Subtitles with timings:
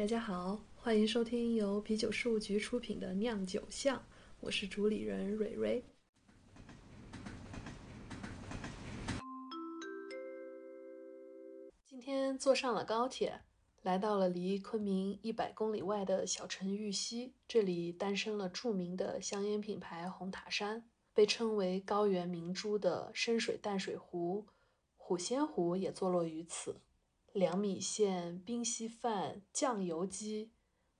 [0.00, 4.02] 大家好，欢迎收听由啤酒事务局出品的酿酒巷，
[4.40, 5.84] 我是主理人蕊蕊。
[11.84, 13.42] 今天坐上了高铁，
[13.82, 24.46] 来到了离昆明一百公里外的小城玉溪，这里诞生了著名的香烟品牌红塔山，被称为高原明珠的深水淡水湖
[24.96, 26.80] 虎仙湖也坐落于此。
[27.32, 30.50] 凉米线、冰稀饭、酱油鸡，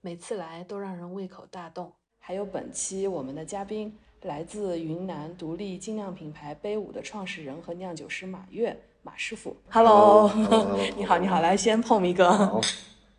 [0.00, 1.92] 每次来都让人胃口大动。
[2.20, 9.56] 还有本期我们的嘉宾，来自云南独立精酿品牌杯舞的创始人和酿酒师马跃，马师傅。
[9.70, 10.30] Hello，
[10.96, 12.60] 你好，你好，来先碰一个。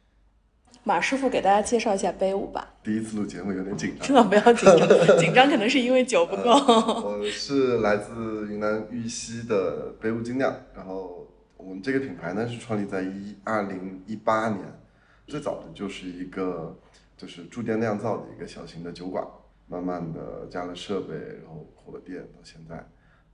[0.84, 2.75] 马师傅给大家介绍一下杯舞吧。
[2.81, 4.08] 第一次录节目有点紧张。
[4.08, 4.88] 千万不要紧张，
[5.20, 6.50] 紧张可能是因为酒不够。
[6.50, 11.28] 我是来自云南玉溪的杯舞精酿，然后。
[11.64, 14.62] 我们这个品牌呢是创立在一二零一八年，
[15.28, 16.76] 最早的就是一个
[17.16, 19.26] 就是驻店酿造的一个小型的酒馆，
[19.68, 22.76] 慢慢的加了设备，然后扩了店，到现在，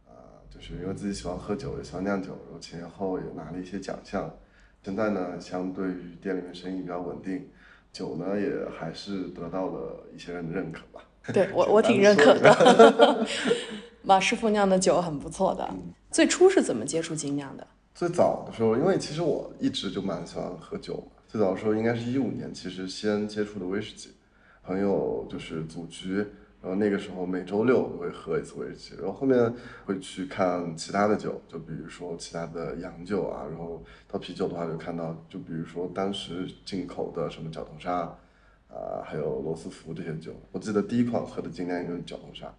[0.05, 4.29] 啊，就是因为自己喜欢喝酒，也喜欢酿酒，然后前后也拿了一些奖项，
[4.83, 7.49] 现在呢，相对于店里面生意比较稳定，
[7.91, 11.01] 酒呢也还是得到了一些人的认可吧。
[11.33, 13.25] 对 我我挺认可的，
[14.03, 15.69] 马师傅酿的酒很不错的。
[16.09, 17.67] 最初是怎么接触精酿的？
[17.97, 21.03] 最早的时候，因为其实我一直就蛮喜欢喝酒。
[21.27, 24.11] 最早的时候应该是一五年，其实先接触的威士忌，
[24.61, 26.17] 朋友就是组局，
[26.61, 29.51] 然后那个时候每周六都会喝一次威士忌，然后后面
[29.83, 38.15] 会去看其他的酒，就比如说其他的洋酒啊，然后到啤酒的话就看到，就比如说当时进口的什么角头沙，
[38.67, 40.31] 啊，还有罗斯福这些酒。
[40.51, 42.53] 我记得第一款喝的精酿就是角头沙，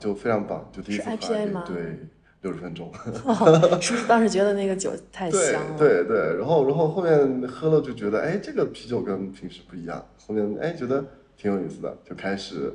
[0.00, 1.96] 就非常棒，就第一次喝，对。
[2.42, 2.90] 六十分钟，
[3.80, 5.78] 是不是当时觉得那个酒太香了？
[5.78, 10.04] 对对对，然后然后后面喝了就觉得，哎，这个啤酒跟平时不一样。
[10.26, 11.04] 后面哎觉得
[11.36, 12.72] 挺有意思的，就开始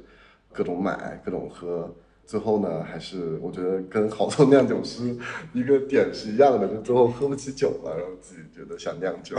[0.52, 1.94] 各种买各种喝。
[2.25, 5.16] 最后呢，还是我觉得跟好多酿酒师
[5.53, 9.38] 一个点是一样的，就最后喝不起酒了，然后自己觉得想酿酒。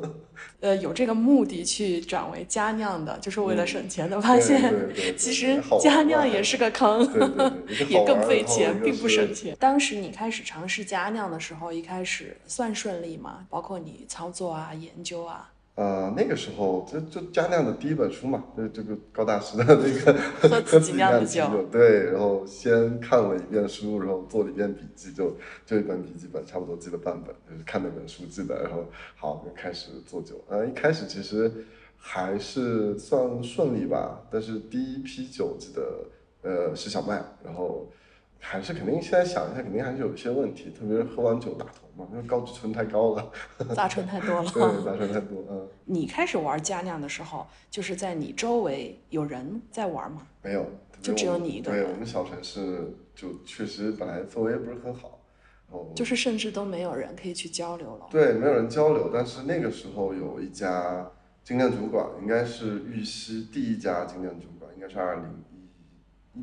[0.60, 4.20] 呃，有这个目的去转为家酿的，就是为了省钱的。
[4.20, 4.72] 发现
[5.16, 7.00] 其实家酿也是个坑，
[7.88, 9.54] 也更费钱，并不省钱。
[9.60, 13.46] 当时你开始尝试家酿的时候，一开始算顺利吗？
[13.50, 15.51] 包括你操作啊、研究啊。
[15.74, 20.18] 呃，那个时候就就加酿的第一本书嘛，就这个高大师的那个
[20.48, 28.84] 喝自己酿的酒，对，然后先看了一遍书，然后做了一遍笔记，就就一本笔记本，差不多记了半本，就是看那本书记的，然后
[29.16, 30.34] 好就开始做酒。
[30.48, 31.50] 呃，一开始其实
[31.96, 36.04] 还是算顺利吧，但是第一批酒记得
[36.42, 37.90] 呃是小麦，然后。
[38.44, 41.64] 还是肯定，现在想一下，肯定还是有一些问题，特别是喝完酒打
[41.96, 43.32] 头嘛，因为高聚醇太高了，
[43.74, 44.44] 杂醇太多了。
[44.52, 45.44] 对，杂醇太多。
[45.50, 45.68] 嗯。
[45.84, 50.26] 你开始玩家酿的时候，就是在你周围有人在玩吗？
[50.42, 50.66] 没有，
[51.00, 51.84] 就只有你一个人。
[51.84, 55.20] 对我们小城市，就确实本来氛围不是很好，
[55.70, 55.92] 哦。
[55.94, 58.06] 就是甚至都没有人可以去交流了。
[58.10, 59.10] 对，没有人交流。
[59.12, 61.10] 但是那个时候有一家
[61.44, 65.24] 精酿酒馆，应该是玉溪第一家精酿酒馆，应该是二零。
[65.54, 65.61] 一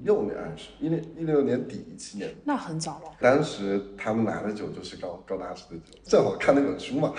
[0.04, 3.12] 六年还是一六一六年底一七年，那很早了。
[3.20, 7.14] 当时他们拿的酒就是高高大师的酒，正好看那本书嘛，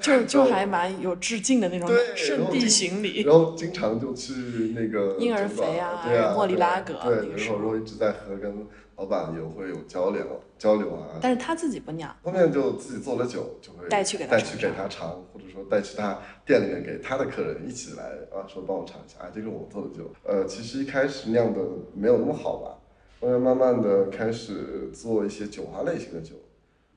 [0.00, 3.22] 对，就就还蛮有致敬的那种 圣地巡礼。
[3.22, 4.32] 然后经常就去
[4.76, 8.66] 那个婴儿肥啊，对啊，莫里拉格，对，然后然后一直在喝跟。
[8.98, 18.02] 老板也会有交流交流啊，但是他自己不酿，后面就自己做了酒，就会带去给他带去给他尝，或者说带去他店里面给他的客人一起来
[18.36, 21.60] 啊，说帮我尝一下，啊，这个我做的酒，呃，其实一开始酿的
[21.94, 22.74] 没有那么好吧，
[23.20, 26.34] 后面慢慢的开始做一些酒花类型的酒，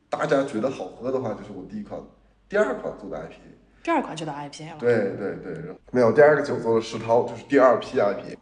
[0.09, 2.01] 大家觉得好喝的话，就是我第一款、
[2.49, 8.35] 第二款做的 IPA，第二款就到 IPA 了，对对对，没有第二个酒做的世涛，就是第二批 IPA，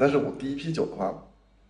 [0.00, 1.22] 但是我第一批酒的话。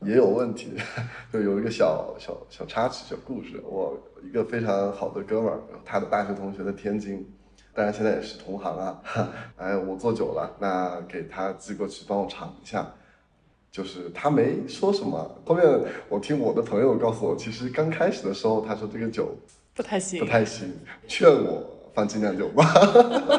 [0.03, 0.73] 也有问题，
[1.33, 3.63] 就有一个小小小插曲、小故事。
[3.65, 7.27] 我一个非常好的哥们儿，他的大学同学在天津，
[7.75, 9.01] 当然现在也是同行啊。
[9.57, 12.87] 哎，我做久了，那给他寄过去帮我尝一下。
[13.73, 15.65] 就是他没说什么，后面
[16.09, 19.37] 我听我的朋友告诉我，其实刚开始的时候他说这个酒
[19.75, 20.73] 不太行，不太行，
[21.07, 22.65] 劝我放精酿酒吧，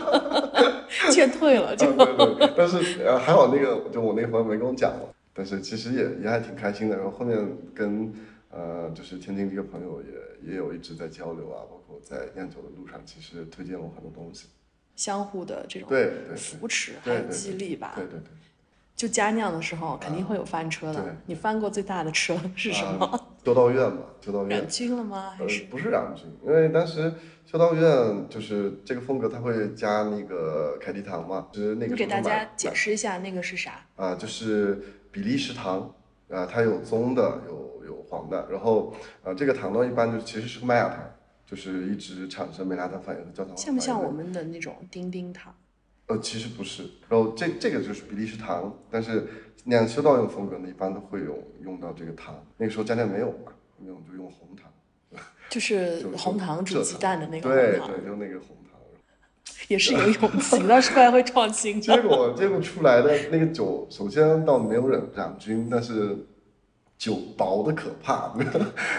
[1.11, 1.91] 劝退了就。
[1.93, 4.91] 对对，但是呃还好那个就我那个朋友没跟我讲。
[5.37, 7.37] 但是其实也也还挺开心的，然后后面
[7.75, 8.11] 跟
[8.49, 14.47] 呃就是天津这个朋友也也有一直在交流啊，包括在酿酒的路上，其实推荐了我很多东西，
[14.95, 17.93] 相互的这种对扶持还有激励吧。
[17.95, 18.29] 对对对。
[18.95, 23.27] 就加酿的时候肯定会有翻车的，你翻过最大的车是什么？
[23.45, 25.35] 修道院嘛，修道院染菌了吗？
[25.37, 27.13] 还呃是不是染菌，因为当时
[27.45, 33.85] 修道院就是这个风格，它会加那个凯迪糖嘛，就是那个你给大家解释一下那个是啥？
[33.95, 34.81] 啊，就是
[35.17, 35.91] 比利时糖
[36.29, 38.93] 啊，它有棕的，有有黄的，然后
[39.23, 40.99] 呃，这个糖呢一般就其实是个麦芽糖，
[41.43, 45.55] 就是一直产生美拉德反应的焦糖像不像我们的那种丁丁糖？
[46.05, 49.27] 呃，其实不是，然后这这个就是比利时糖，但是
[49.63, 52.35] 那样修道院风格呢，一般都会用用到这个糖。
[52.57, 54.71] 那个时候家里没有嘛，没有就用红糖，
[55.49, 58.66] 就是红糖煮鸡蛋的那个对红糖，对，就那个红糖。
[59.67, 61.99] 也是有 勇气，倒是怪会创新结。
[62.01, 66.17] 果结果出来的那个酒，首先倒没有染染菌，但是
[66.97, 68.33] 酒薄的可怕，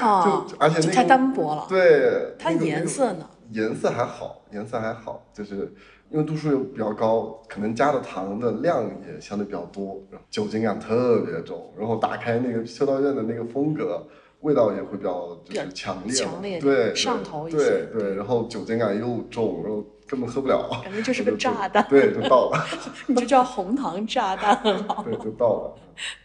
[0.01, 1.67] 啊 就，而且那个就太单薄了。
[1.69, 3.29] 对，它那个颜色呢？
[3.51, 5.73] 颜色还好，颜色还好，就是
[6.11, 14.07] 因为度数又比较高，可能加的糖的量也相对比较多，然后酒精感特别重，然后打开那个修道院的那个风格，
[14.41, 22.67] 味道也会比较就是强烈，强烈对，对上头一些对对，然后酒精感又重，然后根本喝不了，感觉就是个炸弹，对，就到了，
[23.07, 25.75] 你就叫红糖炸弹，对，就到了，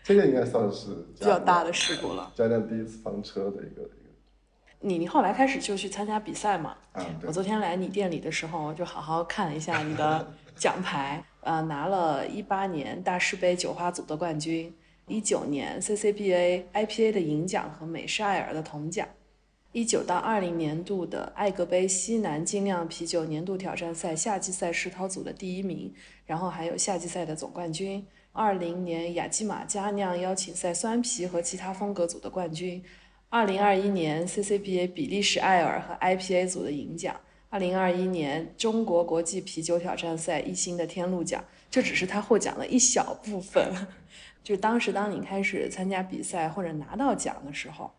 [0.02, 0.88] 这个应该算是
[1.20, 2.32] 比较大的事故了。
[2.36, 4.04] 家电第一次翻车的一个一
[4.86, 6.76] 你你后来开始就去参加比赛嘛？
[6.94, 7.28] 个啊，对。
[7.28, 10.28] 我，昨天来你店里的时候，就好好看了一下你的
[10.58, 14.74] 奖牌，呃，拿了一八年大师杯酒花组的冠军，
[15.08, 19.08] 一九年 CCBA IPA 的银奖和美式艾尔的铜奖，
[19.74, 25.92] 一九到二零年度的艾格杯西南精酿啤酒年度挑战赛夏季赛世涛组的第一名，
[26.28, 28.06] 然后还有夏季赛的总冠军。
[28.32, 32.84] 二零年雅基马佳酿邀请赛酸啤和其他风格组的冠军，
[33.30, 43.74] 二零二一年 CCBA 比利时艾尔和 IPA 组的银奖，二零二一年中国国际啤酒挑战赛一星的天路奖，这只是他获奖的一小部分。
[44.44, 47.92] 就当时当你开始参加比赛或者拿到奖的时候，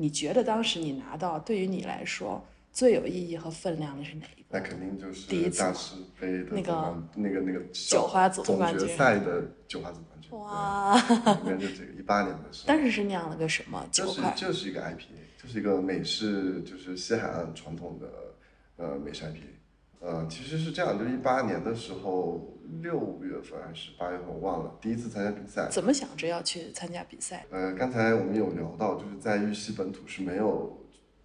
[0.00, 2.42] 你觉得当时你拿到对于你来说
[2.72, 4.58] 最有意义和分量的是哪一个？
[4.58, 10.98] 那肯定就是第一次大师杯的那个那个那个九花组总冠军决赛的九花组冠军，哇！
[11.44, 14.32] 对，里面就这个一八年的时候， 当时是酿了个什么酒就是块？
[14.34, 18.08] 就是一个 IPA，就是一个美式，就是西海岸传统的
[18.76, 19.50] 呃美式 IPA。
[20.00, 25.68] 呃，其实是这样，就是一八年的时候，六月份还是八月份，我忘了，第一次参加比赛。
[25.70, 27.44] 怎么想着要去参加比赛？
[27.50, 30.78] 呃，刚才我们有聊到，就是在玉溪本土是没有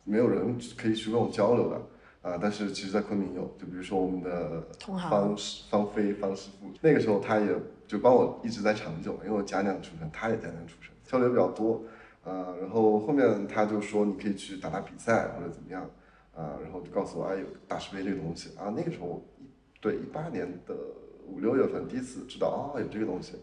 [0.04, 1.82] 没有人可以去跟我交流的
[2.22, 7.48] 啊、但是其实，在昆明有，就比如说我们的同行方师方飞方师傅，那个时候他也
[7.88, 11.84] 就帮我一直在长久，因为我家酿出身，他也家酿出身，交流比较多，
[12.24, 15.88] 啊，然后后面他就说你可以去打打比赛或者怎么样，
[16.34, 19.44] 啊、然后就告诉我哎有大师杯这个东西啊，那个时候一
[19.80, 20.76] 对一八年的
[21.28, 23.34] 五六月份第一次知道啊有这个东西，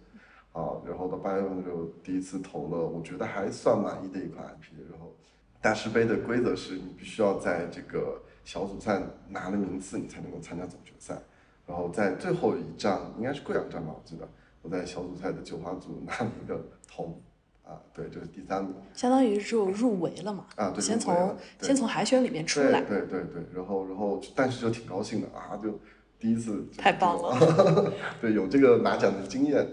[0.52, 4.74] 啊，然后到八月份的时候第一次投了，我觉得还算满意的一款 IP。
[4.90, 5.14] 然后
[5.60, 11.16] 大师杯的规则是你必须要在这个小组赛拿了名次，你才能够参加总决赛。
[11.64, 14.28] 然后在最后一站，应该是贵阳站吧，我记得
[14.62, 17.18] 我在小组赛的九花组拿了一个铜，
[17.64, 20.44] 啊，对，就是第三名相当于就入围了嘛？
[20.56, 25.78] 啊，对，先从先从海选里面出对来，对对对，然后然后但是就挺高兴的啊，就
[26.22, 29.66] 第一次就是太棒这种， 对，有这个拿奖的经验，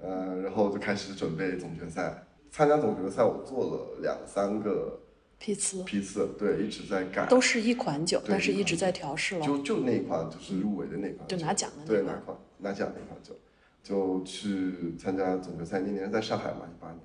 [0.00, 2.22] 呃，然后就开始准备总决赛。
[2.48, 5.00] 参加总决赛，我做了两三个
[5.36, 9.44] 批次批次，对，一直在改，都是一款酒，但是一直在调试了。
[9.44, 13.34] 就就那一款就是入围的那款酒，就拿奖的那对，款拿款拿奖那款酒，
[13.82, 15.80] 就去参加总决赛。
[15.80, 17.00] 那年在上海嘛，一八年，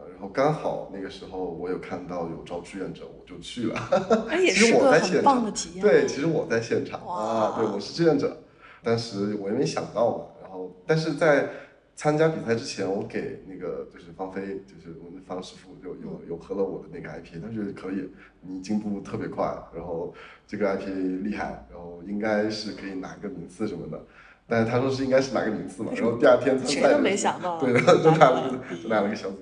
[0.00, 3.76] 呃，然后刚好那个时候我有看到有招志愿者，我就去了。
[4.30, 5.52] 其实我在现场。
[5.80, 8.38] 对，其实我在现场啊，对，我是志愿者，
[8.82, 10.24] 当时我也没想到嘛。
[10.42, 11.48] 然后，但是在
[11.94, 18.08] 参加比赛之前，我给那个就是方飞，就是我们方师傅，有有有喝了我的那个 IP，他觉得可以，
[18.40, 19.44] 你进步特别快，
[19.74, 20.12] 然后
[20.46, 20.86] 这个 IP
[21.22, 24.00] 厉害，然后应该是可以拿个名次什么的。
[24.48, 29.38] 但是他说是应该是拿个名次嘛，然后第二天参赛谁都没想到对，就拿了个就拿了个小组。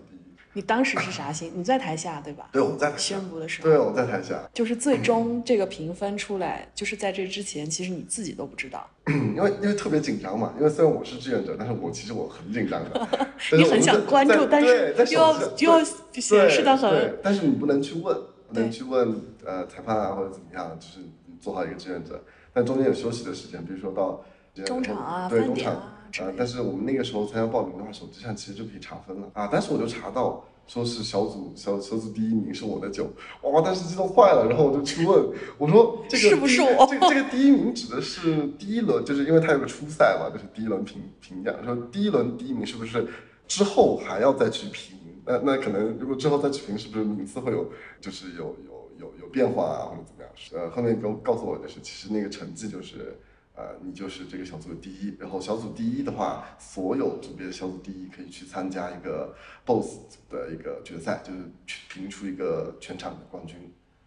[0.53, 1.53] 你当时是啥心？
[1.55, 2.49] 你在台下对吧？
[2.53, 4.41] 对，我在台下宣，布的时对，候，我在台下。
[4.53, 13.09] 就是最终这个评分出来，就是在这之前，其实你自己都不知道， 因为因为特别紧张嘛，因为虽然我是志愿者，但是我其实我很紧张的。
[13.57, 18.17] 你很想关注，但是又要又要显示的很对，但是你不能去问，
[18.49, 24.25] 不能去问呃裁判啊或者怎么样，就是你做好一个志愿者，但中间有休息的时间，比如说到
[24.65, 30.45] 中场啊饭点对中场啊之类的，呃但是我们那个时候参加报名的话，手机上其实就可以查分了啊，但是我就查到。
[30.67, 33.11] 说是小组小小组第一名是我的酒，
[33.43, 33.61] 哇！
[33.61, 43.05] 当时激动坏了，然后我就去问，我说这个是不是我这个这个第一名指的是第一轮，就是因为它有个初赛嘛，就是第一轮评评奖，说第一轮第一名是不是
[43.49, 47.69] 之后还要再去评那那可能如果之后再去评，是不是名次会有
[48.01, 50.31] 就是有有有有变化啊，或者怎么样？
[50.53, 53.19] 呃，后面告告诉我就是，其实那个成绩就是
[53.61, 59.35] 呃，你就是这个小组的第一，然后小组第一的话，所有组别的小组第一可以去参加一个
[59.67, 59.99] BOSS
[60.31, 63.57] 的一个决赛，就是去评出一个全场的冠军。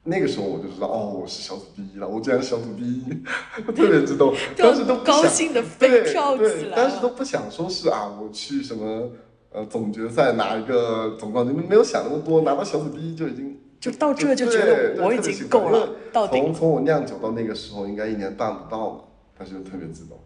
[0.05, 3.03] 那个时候我就知道，哦，我是小组第一了，我竟然是小组第一，
[3.67, 7.09] 我特别激动，当时都高兴的飞跳起，来当时都。
[7.09, 9.11] 不想说是啊，我去什么
[9.51, 19.01] 呃总决赛拿一个总冠军，没有想那么多，拿到小组第一就已经就到这就觉得我已经够了，到顶从从我酿酒到那个时候，应该一年半不到嘛，
[19.43, 20.19] 就特别激动。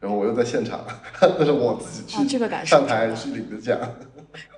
[0.00, 0.84] 然后我又在现场，
[1.20, 3.78] 那是我自己去啊这个感受上台去领的奖，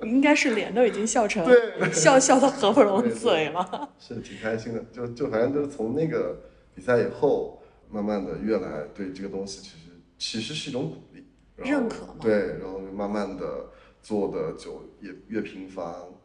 [0.01, 3.91] 应该是脸都已经笑成 对笑笑的合不拢嘴了。
[4.01, 4.83] 是挺开心的。
[4.91, 6.41] 就就反正就是从那个
[6.75, 9.77] 比赛以后，慢慢的越来对这个东西其实
[10.17, 11.27] 其实是一种鼓励，
[11.57, 13.67] 认可嘛对，然后慢慢的
[14.01, 15.85] 做的就也越频繁，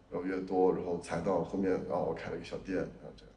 [0.10, 2.78] 然后越多，然后才到后面，然后我开了一个小店，
[3.18, 3.34] 这样。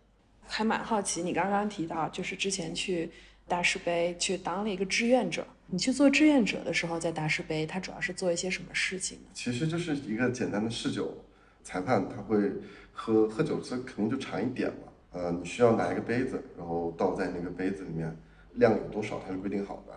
[0.46, 3.10] 还蛮好奇，你刚刚提到就是之前去
[3.49, 9.25] 大师杯去当了一个志愿者，你去做志愿者的时候，在大师杯，他主要是做一些什么事情呢？
[9.34, 11.14] 其实就是一个简单的试酒，
[11.62, 12.50] 裁判他会
[12.92, 14.92] 喝喝酒，这肯定就尝一点嘛。
[15.12, 18.16] 呃，你需要拿一个杯子，然后倒在那个杯子里面，
[18.54, 19.92] 量有多少它是规定好的，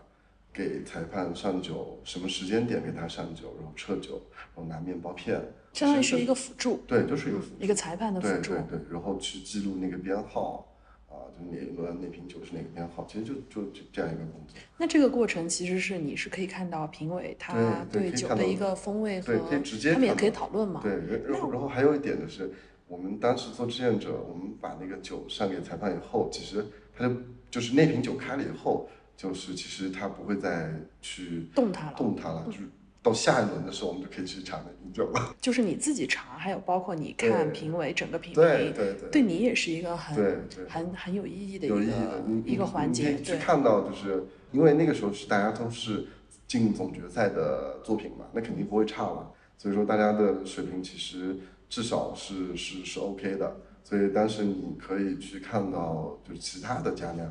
[0.52, 8.52] 给裁判上酒，什么时间点给他上酒，然后撤酒，然后拿面包片，相当于是一个辅助，对，就是一个辅助一个裁判的辅助。
[8.52, 10.60] 对对对，然后去记录那个编号啊，
[11.38, 14.58] 就哪一轮那瓶酒是哪个编号，其实就就就这样一个工作。
[14.78, 20.82] 那这个过程其实是你是可以看到评委他对酒的一个风味和对可以直接他们也可以讨论嘛。
[20.82, 22.50] 对，然然后然后还有一点就是，
[22.88, 26.66] 我们当时做志愿者，我们把那个酒上给裁判以后，其实
[26.96, 27.16] 他就
[27.52, 28.88] 就是那瓶酒开了以后，
[29.18, 32.60] 就是其实他不会再去动它了，动它了，就是
[33.06, 35.34] 到下一轮的时候，我们就可以去查那瓶酒了。
[35.40, 43.22] 就是你自己查，还有包括你看评委整个评委，对对对对你也是一个很很很有意义的一个，一个环节。
[43.22, 46.08] 去，看到，就是因为那个时候是大家都是
[46.48, 49.30] 进总决赛的作品嘛，那肯定不会差嘛。
[49.56, 51.38] 所以说大家的水平其实
[51.70, 53.56] 至少是是是 OK 的。
[53.84, 57.28] 所以当时你可以去看到，就是其他的家酿，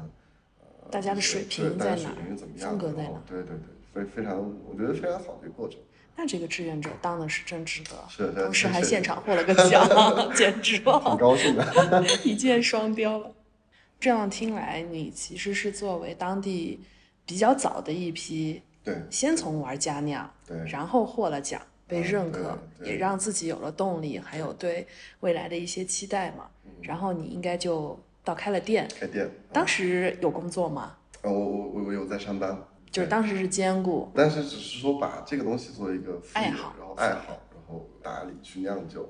[0.61, 2.15] 呃，大家的水平在哪
[2.59, 2.93] 风格？
[2.93, 4.37] 在哪对对对对，非非常，
[4.69, 5.79] 我觉得非常好的一个过程。
[6.17, 9.89] 那这个志愿者当的是真值得，是是同时还现场获了个奖，
[10.35, 12.05] 简直挺了，高兴的。
[12.25, 13.33] 一箭双雕了。
[13.99, 16.81] 这样听来，你其实是作为当地
[17.25, 24.87] 比较早的一批，对先从玩家酿，对然后获了奖，被嗯认可，也让自己有了动力，还有对
[25.21, 26.47] 未来的一些期待嘛。
[26.65, 30.97] 嗯然后你应该就到开了店，开店，当时有工作吗？
[31.23, 32.57] 呃，我我我我有在上班，
[32.95, 39.09] 就是当时是兼顾，但是只是说把这个东西作为一个爱好然后爱好，然后打理去酿酒，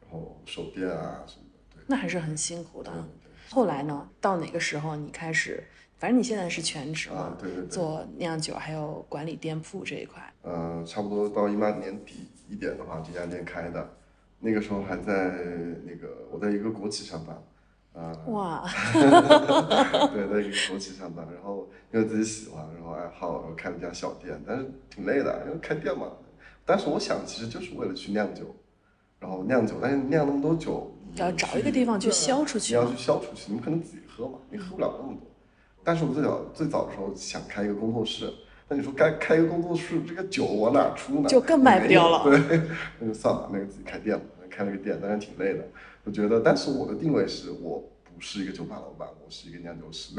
[0.00, 1.84] 然后手店啊什么的，对。
[1.86, 3.30] 那还是很辛苦的对。
[3.48, 4.08] 后来呢？
[4.20, 5.62] 到哪个时候你开始？
[5.96, 10.20] 反正你现在是全职嘛啊，，对对对，做酿酒还有管理店铺这一块。
[10.42, 13.88] 呃，差不多到一八年底一点的话，这家店开的，
[14.40, 15.30] 那个时候还在
[15.84, 17.40] 那个我在一个国企上班，
[17.92, 18.64] 啊、哇，
[20.14, 26.06] 对，在一个国企上班，然后因为自己喜欢，然后爱好，然后开了家小店，但是挺累的，因为开店嘛。
[26.64, 28.54] 但是我想，其实就是为了去酿酒，
[29.18, 35.28] 然后酿酒，但是酿那么多酒，你要找一个地方去销出去你要去销出去，你不可能自己喝嘛，你喝不了那么多。
[35.82, 38.32] 但是我最早最早的时候想开一个工作室，
[38.68, 41.28] 那你说该开一个工作室，这个酒往哪出呢？
[41.28, 42.60] 就更卖不掉了对，
[43.00, 45.66] 那就算了，那个自己开店吧，开了个店，但是挺累的。
[46.10, 50.12] 我觉得，但是我的定位是我不是一个酒吧老板，我是一个酿酒师。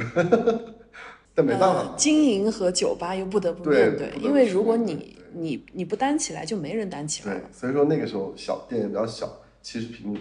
[1.35, 9.29] 但没办法呃，，经营和酒吧又不得不对面对，不得因为如果你你你不担起来，就没人担起来对了。，所以说那个时候小店也比较小，
[9.61, 10.19] 七十平米，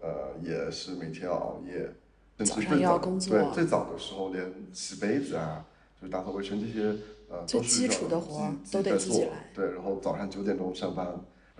[0.00, 0.10] 呃，
[0.42, 1.88] 也是每天要熬夜，
[2.38, 3.38] 甚早上又要工作。
[3.38, 5.64] 对，最早的时候连洗杯子啊，
[6.00, 6.96] 就是打扫卫生这些，
[7.28, 9.50] 呃，最基础的活都得自己来。
[9.54, 11.08] 对，然后早上九点钟上班，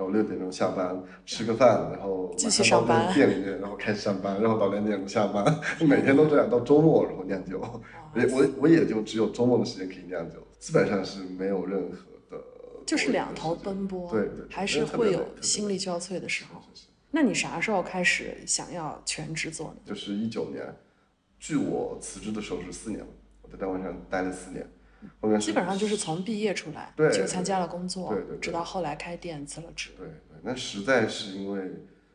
[0.02, 3.14] 然后六点钟下班，吃个饭，然后继续上班。
[3.14, 5.44] 店里面，然后开始上班，然后到两点钟下班，
[5.87, 7.80] 每天都这样，到周末然后酿酒，我
[8.32, 12.42] 我我也就只有周末的时间可以酿酒，基本上是没有任何的
[12.85, 16.61] 就是两头奔波，对对，还是会有心力交瘁的时候。
[17.12, 19.76] 那你啥时候开始想要全职做呢？
[19.85, 20.66] 就是一九年，
[21.38, 23.06] 距我辞职的时候是四年了，
[23.42, 24.66] 我在单位上待了四年，
[25.21, 29.90] 后面基本上就是从毕业出来对就参加了工作对对对，直到后来开店辞了职。
[29.97, 31.61] 对对，那实在是因为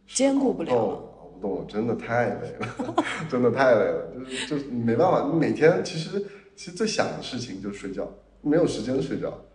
[0.06, 0.90] 是兼顾不了了动
[1.20, 2.96] 熬不动了，真的太累了，
[3.30, 6.26] 真的太累了，就是就是没办法，你每天其实
[6.56, 8.10] 其实最想的事情就是睡觉，
[8.42, 9.46] 没有时间睡觉，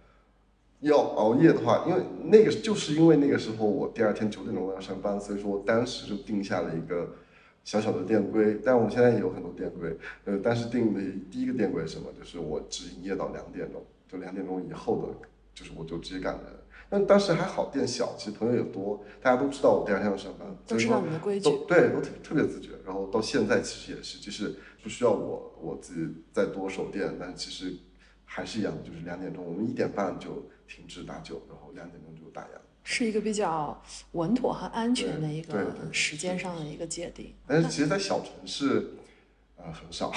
[0.80, 7.14] 要熬夜的话，因为那个就是因为那个时候我第二天九点钟要上班，所以说我当时就定下了一个
[7.64, 8.60] 小小的店规。
[8.64, 11.00] 但我们现在也有很多店规，呃，但是定的
[11.30, 12.06] 第一个店规是什么？
[12.18, 16.44] 就是我只营业到两点钟，就两点钟以后的，就是我就直接赶人。
[16.88, 22.70] 但当时还好，店小，其实朋友也多，大家都知道我第二天要上班，都知道你的规矩，对，都特特别自觉。
[22.84, 27.74] 然后到现在其实也是，就是不需要我我自己再多守店，但其实
[28.24, 30.42] 还是一样，就是两点钟，我们一点半就。
[30.68, 32.46] 停止打酒，然后两点钟就打烊，
[32.84, 33.80] 是一个比较
[34.12, 37.32] 稳妥和安全的一个时间上的一个界定。
[37.46, 38.90] 但是其实，在小城市，
[39.56, 40.12] 呃，很少。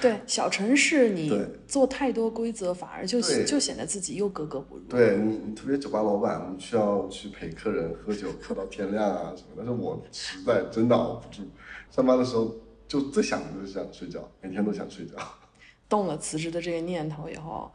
[0.00, 1.36] 对，小城市你
[1.66, 4.82] 做太多规则，反而就就显得自己又格格不入。
[4.84, 9.48] 对你，你特别酒吧老板，你需要去陪客人喝酒喝到天亮啊什么。
[9.56, 11.42] 但是我实在真的熬不住，
[11.90, 12.54] 上班的时候
[12.86, 15.14] 就最想的就是想睡觉，每天都想睡觉。
[15.88, 17.70] 动了辞职的这个念头以后。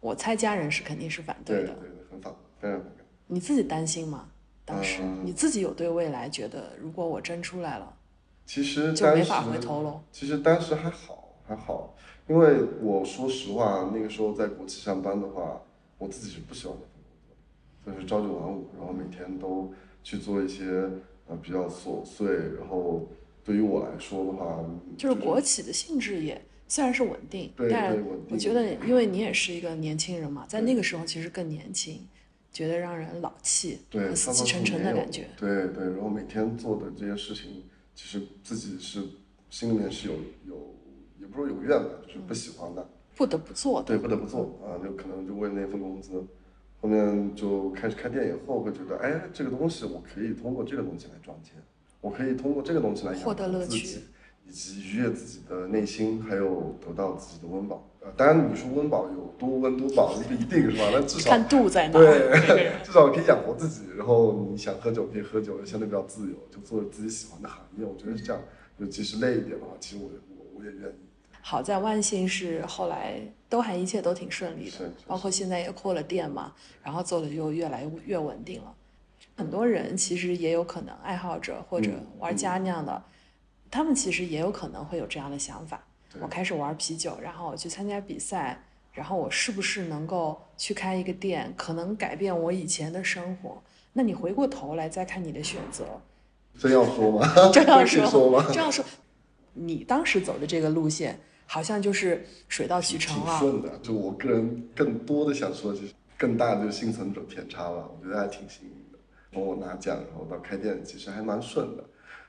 [0.00, 3.01] 我猜家人是肯定是反对的，对对，很反，非常反感。
[3.32, 4.28] 你自己担心吗？
[4.64, 7.96] 当时你自己有对未来觉得，如果我真出来了，
[8.44, 10.02] 其实就没法回头喽。
[10.12, 11.94] 其实当时还好，还好，
[12.28, 15.62] 因为我说实话，那个时候在国企上班的话，
[15.96, 16.76] 我自己是不喜欢
[17.86, 19.72] 那份工作，就是朝九晚五，然后每天都
[20.04, 20.64] 去做一些
[21.26, 22.26] 呃比较琐碎，
[22.58, 23.08] 然后
[23.42, 24.62] 对于我来说的话，
[24.98, 26.38] 就是国企的性质也。
[26.68, 27.94] 虽然是稳定，但
[28.30, 32.00] 我觉得，因为你也是一个年轻人嘛，在那个时候其实更年轻，
[32.52, 35.26] 觉得让人老气，对，死气沉沉的感觉。
[35.38, 39.02] 对对，然后每天做的这些事情，其实自己是
[39.48, 40.14] 心里面是有
[40.46, 40.74] 有，
[41.18, 43.82] 也不是有怨吧，就是不喜欢的，不得不做。
[43.82, 46.22] 对，不得不做啊，就可能就为那份工资，
[46.80, 51.54] 后面就开始开店以后，会觉得，哎，这个东西我可以通过这个东西来赚钱，
[52.02, 53.98] 我可以通过这个东西来获得乐趣。
[54.52, 57.88] 以及愉悦自己的内心，还有得到自己的温饱。
[58.00, 60.90] 呃，当然你说温饱有多温多饱不一定是吧？
[60.92, 61.98] 但至少看度在哪。
[61.98, 63.80] 对， 至少可以养活自己。
[63.96, 67.84] 然后你想喝酒可以喝酒，相对比较自由，就做自己喜欢的行业。
[67.86, 68.42] 我觉得是这样。
[68.78, 70.94] 就即使累一点的话，其实我我我也愿意。
[71.40, 76.52] 好在万幸是后来都还一切都挺顺利的，包括现在也扩了店嘛，
[76.84, 78.74] 然后做的又越来越稳定了。
[79.34, 83.02] 很多人其实也有可能爱好者或者玩家那样的。
[83.72, 85.82] 他们其实也有可能会有这样的想法：
[86.20, 93.62] 我开始玩啤酒，然后我去参加比赛，然后我是不是能够去开一个店，可能改变我以前的生活？
[93.94, 95.86] 那你回过头来再看你的选择，
[96.58, 97.26] 真要说吗？
[97.50, 98.44] 真 要说吗？
[98.52, 98.84] 这样说，
[99.54, 103.38] 你当时走的这个路线好像就是水到渠成了。
[103.38, 107.88] 挺顺的，就我个人更多的想说，就是更大的就是幸存者偏差吧。
[107.88, 108.98] 我觉得还挺幸运的，
[109.32, 111.82] 从我拿奖然后到开店，其实还蛮顺的。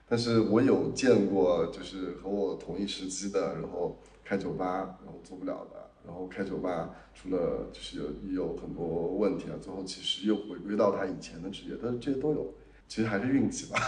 [0.08, 12.54] 但是我有见过，就是和我同一时期的，然后开酒吧，然后做不了的，然后开酒吧除了就是有有很多问题啊，最后其实又回归到他以前的职业，但是这些都有，
[12.88, 13.80] 其实还是运气吧。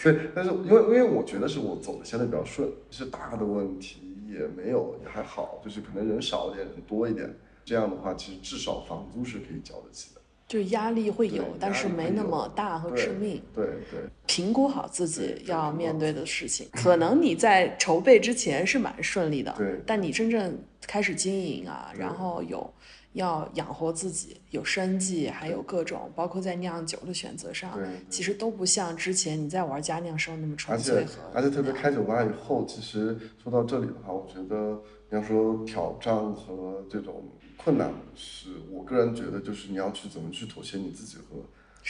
[0.00, 10.20] 所以，但是因为因为我觉得是我走的相对比较顺，其实大的问题也没有，也还好，就是可能人少一点，人多一点，这样的话，其实至少房租是可以交得起的。
[10.46, 13.40] 就是压力会有，但是没那么大和致命。
[13.54, 19.80] 对对，评估好自己要面对的事情，可能你在筹备之前是蛮顺利的，对。
[19.86, 22.70] 但你真正开始经营啊，然后有
[23.14, 27.78] 要养活自己，有生计，还有各种，包括在酿酒的选择上，
[28.10, 31.06] 其实都不像之前你在玩家酿时候那么纯粹。
[31.32, 34.78] 而且特别开酒吧以后，其实说到这里的话，我觉得
[35.08, 37.24] 你要说挑战和这种。
[37.64, 41.36] 困难是我个人觉得，就是你要去怎么去妥协你自己和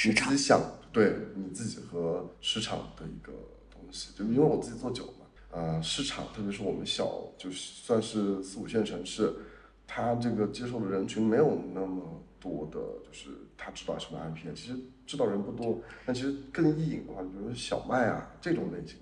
[0.06, 0.60] 你自己想
[0.92, 3.32] 对你自己和市场的一个
[3.72, 4.12] 东西。
[4.16, 9.34] 就因为我自己做酒嘛，呃，市场特别是我们小，就算是四五线城市，
[9.84, 15.80] 它这个接受的人群没有那么多的，就是他知道什么 IPA，其实知道人不多。
[16.06, 18.96] 但其实更易饮的话，比如说小麦啊这种类型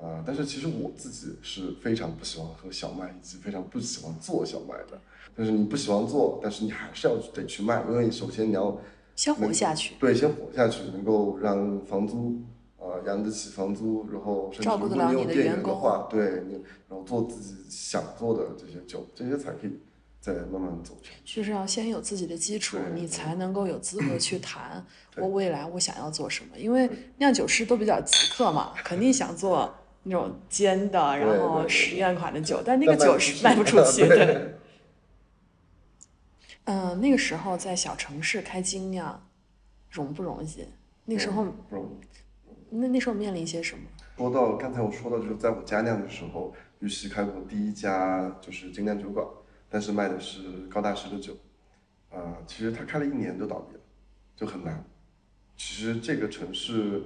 [0.00, 5.00] 的，啊，但是其实我自己是非常不喜欢喝小麦，以及非常不喜欢做小麦的。
[5.36, 8.78] 但是你不喜欢做，但是你还是要得去卖，因为首先你要
[9.14, 9.94] 先活下去。
[9.98, 12.42] 对，先活下去，能够让房租
[12.78, 16.54] 呃养得起房租，然后照顾得了你有店员的话，对你，
[16.88, 19.78] 然后做自己想做的这些酒，这些才可以
[20.20, 20.94] 再慢慢走。
[21.24, 24.84] 就是要先有自己的基础，你才能够有资格去谈
[25.16, 26.58] 我未来我想要做什么。
[26.58, 34.58] 因为酿酒师都比较极客嘛，肯定想做那种尖的，然后实验款的酒，但那个酒是卖不出去的。
[36.64, 39.26] 嗯，那个时候在小城市开精酿，
[39.90, 40.66] 容不容易？
[41.04, 41.88] 那时候不容易。
[42.70, 43.82] 那那时候面临一些什么？
[44.16, 49.26] 说到刚才我说的，就是在我家酿的时候，玉溪开过第一家就是精酿酒馆，
[49.68, 51.36] 但是卖的是高大师的酒。
[52.10, 53.80] 啊、其实他开了一年就倒闭了，
[54.36, 54.84] 就很难。
[55.56, 57.02] 其实这个城市，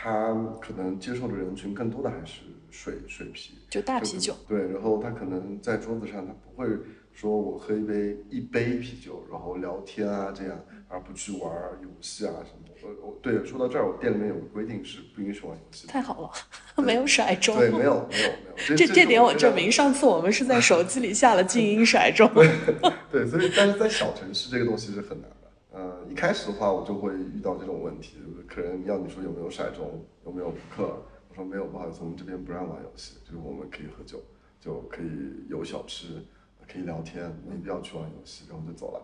[0.00, 4.32] 它可能接受的人群更多的还是水水啤，就大啤酒。
[4.46, 6.68] 对，然后他可能在桌子上，他不会
[7.12, 10.56] 说我喝一杯一杯啤酒，然后聊天啊这样，
[10.86, 11.50] 而不去玩
[11.82, 12.74] 游戏啊什么的。
[12.80, 15.88] 我我对说到这儿，我店里面有个规定是不允许玩游戏。
[15.88, 16.30] 太好了，
[16.80, 17.56] 没有甩盅。
[17.58, 22.30] 对，没有没有没有， 这这点我证明，上次我们是在手机里下了静音甩盅。
[23.10, 25.36] 对，所以但是在小城市这个东西是很难的。
[25.78, 29.82] 呃，一开始的话，我就会遇到这种问题，就是客人要你说有没有骰盅，
[30.26, 34.20] 有没有扑克，我说没有，不好意思，我们这边不让玩游戏，就是我们可以喝酒，
[34.58, 35.06] 就可以
[35.48, 36.20] 有小吃，
[36.66, 39.00] 可以聊天，没必要去玩游戏，然后就走了。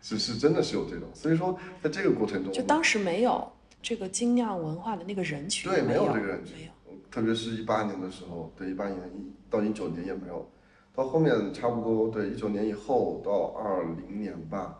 [0.00, 3.46] 只 是，真的是有这种，所以说在这个过程中，就当时没有
[3.82, 6.70] 这个精酿文化的那个人群，对，没有这个人群没有。
[7.10, 10.48] 特别是一八年的时候，对，一八年一到一九年也没有，
[10.94, 14.78] 到后面差不多对一九年以后到二零年吧，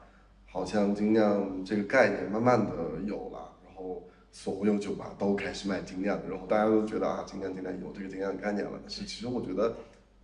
[0.53, 2.73] 好像精酿这个概念慢慢的
[3.07, 8.73] 有了，然后所有酒吧都开始卖精酿，然后大家都觉得啊，精酿精酿有这个精酿概念了。
[8.83, 9.75] 但是其实我觉得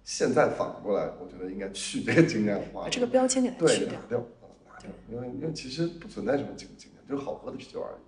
[0.03, 4.07] 现在反过来，我觉得应该去这个精酿化把，这个标签给它去掉拿。
[4.09, 8.01] 掉啊拿掉，因为因为其实不存在什么精不精酿，就是好喝的啤酒而已。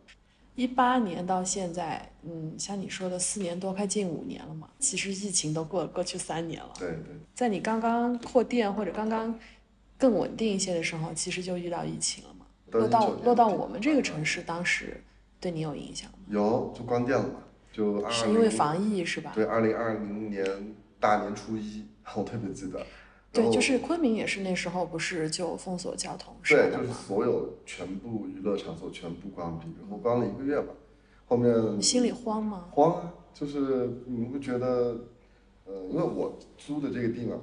[0.61, 4.69] 一八年到现在，嗯，像你说的四年多，快近五年了嘛。
[4.81, 7.15] 其实疫情都过过去三年了，对对。
[7.33, 9.39] 在你刚刚扩店或者刚刚
[9.99, 12.47] 更稳定一些的时候，其实就遇到疫情了嘛。
[12.71, 15.03] 落到落到我们这个城市，当时
[15.41, 16.19] 对你有影响吗？
[16.29, 19.33] 有就关店了嘛，就二是因为防疫是吧？
[19.35, 21.85] 对，二零二零年大年初一，
[22.15, 22.87] 我特别记得。
[23.31, 26.93] 对，就是昆明也是那时候不是就封锁交通是对，就是？
[26.93, 30.73] 所有全部娱乐场所全部关闭，然后关了一个月吧。
[31.27, 32.69] 后面你心里慌吗？
[32.71, 34.99] 慌啊，就是你会觉得，
[35.67, 37.39] 呃，因为我租的这个地方，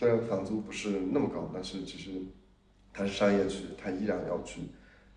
[0.00, 2.22] 虽然房租不是那么高，但是其实
[2.90, 4.62] 它是商业区，它依然要去，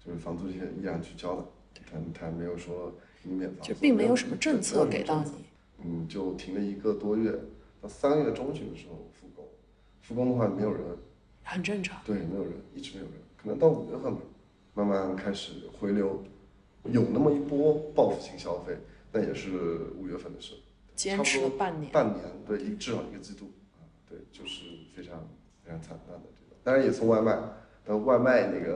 [0.06, 1.46] 就是房租这些依然去交的，
[1.90, 2.94] 它它没有说
[3.24, 5.32] 免房租，就并没有什么政策给到你。
[5.86, 7.32] 嗯，就停了一个多月，
[7.82, 9.48] 到三月中旬的时候复工，
[10.02, 10.82] 复工的话没有人，
[11.44, 12.02] 很正常。
[12.04, 14.20] 对，没有人，一直没有人，可能到五月份吧，
[14.74, 16.22] 慢慢开始回流，
[16.92, 18.78] 有那么一波报复性消费，
[19.14, 20.56] 那也是五月份的事，
[20.94, 23.50] 坚持了半年，半年，对，一至少一个季度，
[24.34, 25.26] 就是非常
[25.64, 27.38] 非常惨淡的这个，当然也送外卖，
[27.86, 28.76] 但外卖那个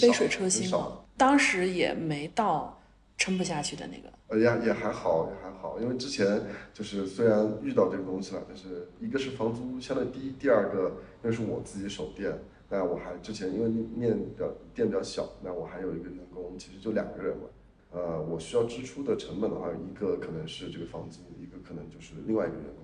[0.00, 1.00] 杯水车薪嘛。
[1.16, 2.80] 当时也没到
[3.16, 4.12] 撑不下去的那个。
[4.28, 6.40] 呃，也也还好，也还好，因为之前
[6.72, 12.36] 就是虽然遇到这个东西了，但是一个是房租相对低，第二个因为是我自己守店，
[12.68, 17.44] 那我还之前因为面比较店比较小，那我还有一个员工，其实就两个人嘛，
[17.92, 22.83] 呃，我需要支出的成本的话，一个可能是这个房租，一个可能就是另外一个员工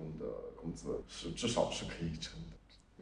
[0.61, 2.47] 工资，是至少是可以撑的。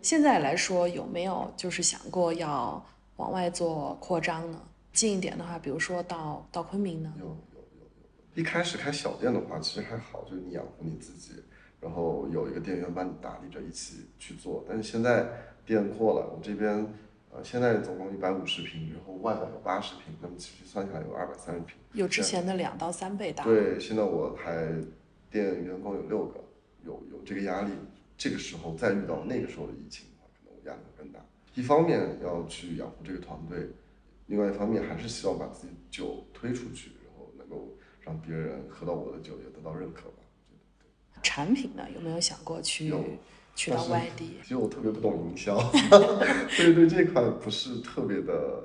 [0.02, 2.84] 现在来说，有没有就是想过要
[3.18, 4.62] 往外做扩张呢？
[4.94, 7.14] 近一点的话，比如说到到昆明呢？
[7.20, 7.36] 有有有
[7.82, 11.34] 有，一开始开小店的话，其实还好，就是你养活你自己，
[11.82, 14.64] 然后有一个店员帮你打理着一起去做。
[14.68, 15.28] 但是现在
[15.66, 16.88] 店扩了，我这边
[17.32, 21.76] 呃现在总共一百五十平，然后外面有八十平，那么其实算下来有二百三十平。
[21.94, 23.44] 有之前的两到三倍大。
[23.44, 24.74] 对，现在我还
[25.30, 26.40] 店员工有六个，
[26.90, 27.72] 有有这个压力。
[28.18, 31.20] 这个时候再遇到那个时候的疫情的话，可能我压力会更大。
[31.56, 33.70] 一方面要去养活这个团队，
[34.26, 40.18] 另外一方面还是希望把自己酒推出去，然后能够让别人喝到我的酒也得到认可吧。
[41.24, 42.94] 产品呢，有没有想过去
[43.56, 44.34] 去到外地？
[44.42, 45.58] 其实我特别不懂营销，
[46.52, 48.64] 所以对这块不是特别的，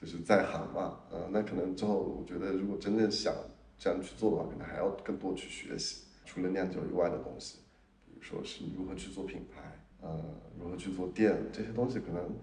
[0.00, 0.98] 就是在行吧。
[1.10, 3.34] 呃，那可能之后我觉得，如果真正想
[3.78, 7.58] 这样去做的话，可能还要更多去学习，除了酿酒以外的东西，
[8.06, 10.20] 比如说是如何去做品牌，呃，
[10.58, 12.36] 如何去做店，这些东西可能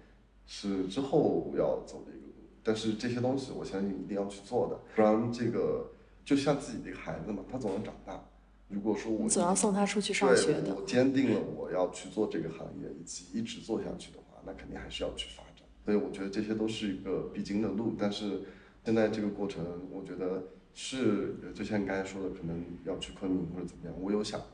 [0.45, 2.33] 是之后要走的一个路。
[2.63, 5.91] 但是这些东西，我相信一定要去做的，不然这个
[6.23, 8.23] 就像自己的一个孩子嘛，他总要长大。
[8.67, 10.75] 如果说我总要送他出去上学的。
[10.75, 15.65] 我坚定了我要去做这个行业，以及一直做下去的话，那肯定还是要去发展。
[15.83, 17.95] 所以我觉得这些都是一个必经的路。
[17.97, 18.41] 但是
[18.85, 20.43] 现在这个过程，我觉得
[20.81, 24.47] 是就像你刚才说的，可能要去昆明或者怎么样，我有想过。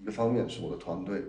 [0.00, 1.22] 一个方面是我的团队，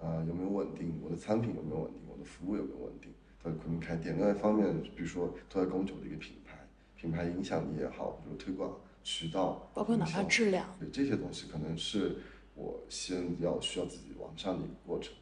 [0.00, 4.16] 呃，有没有稳定，我的产品有没有稳定，我的服务有没有稳定，在昆明开店。
[4.18, 6.58] 另外一方面，比如说都在供酒的一个品牌，
[6.96, 12.16] 品牌影响力也好，比如推广渠道，包括哪怕质量，对这些东西，可能是
[12.56, 15.14] 我先要需要自己完善的一个过程。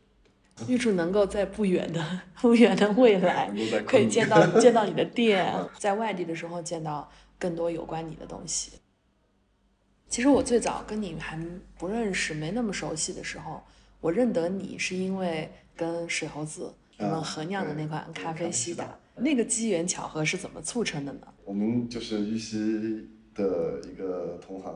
[0.69, 3.51] 预祝能够在不远的 不远的未来
[3.87, 8.73] 可以见到见到你的店，在外地的时候见到更多有关你的东西。
[10.09, 11.37] 其实我最早跟你还
[11.79, 13.63] 不认识、没那么熟悉的时候，
[14.01, 18.97] 我认得你是因为跟水猴子你们合酿的那款咖啡西打。
[19.17, 21.21] 那个机缘巧合是怎么促成的呢？
[21.45, 24.75] 我们就是玉溪的一个同行，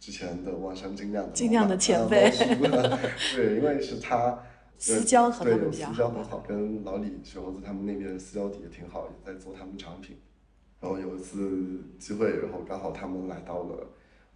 [0.00, 2.30] 之前的万山精酿的精酿的前辈，
[3.36, 4.38] 对，因为是他
[4.78, 10.16] 私交和他们比较私交很好，跟老李、水猴子他们那边私交底也挺好，也在做他们产品。
[10.82, 13.86] 然后有一次机会，然后刚好他们来到了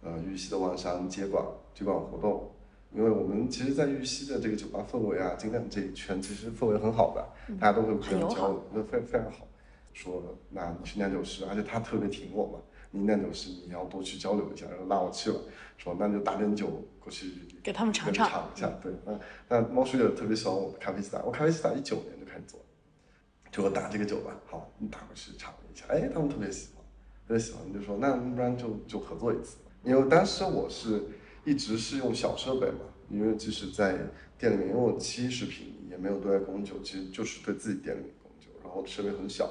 [0.01, 2.49] 呃玉溪的万山接管接管活动。
[2.93, 9.45] 因为我们其实，在玉溪的这个酒吧氛围啊，精酿这一圈其实氛围很好的，大家都会互相交流，那非非常好。
[9.93, 12.59] 说那你是酿酒师，而且他特别挺我嘛，
[12.91, 15.35] 你酿酒师你要多去交流一下，然后拉我去了，
[15.77, 17.29] 说那就打点酒过去
[17.61, 18.71] 给他们尝尝一下。
[18.81, 22.57] 对，那那猫叔也特别喜欢我的咖啡西打，我咖啡西打一九年就开始做，
[23.51, 26.83] 就我打这个酒吧，好，你打过去尝一下，哎，他们特别喜欢，
[27.27, 31.03] 特别喜欢，就说那不然就就合作一次，因为当时我是。
[31.45, 33.97] 一直是用小设备嘛，因为即使在
[34.37, 38.47] 店里面，因为我七十平，也没有对外供酒，其实就是对自己店里面供酒。
[38.61, 39.49] 然后设备很小，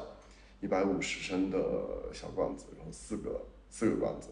[0.61, 1.59] 一百五十升的
[2.13, 4.29] 小罐子，然后四个四个罐子，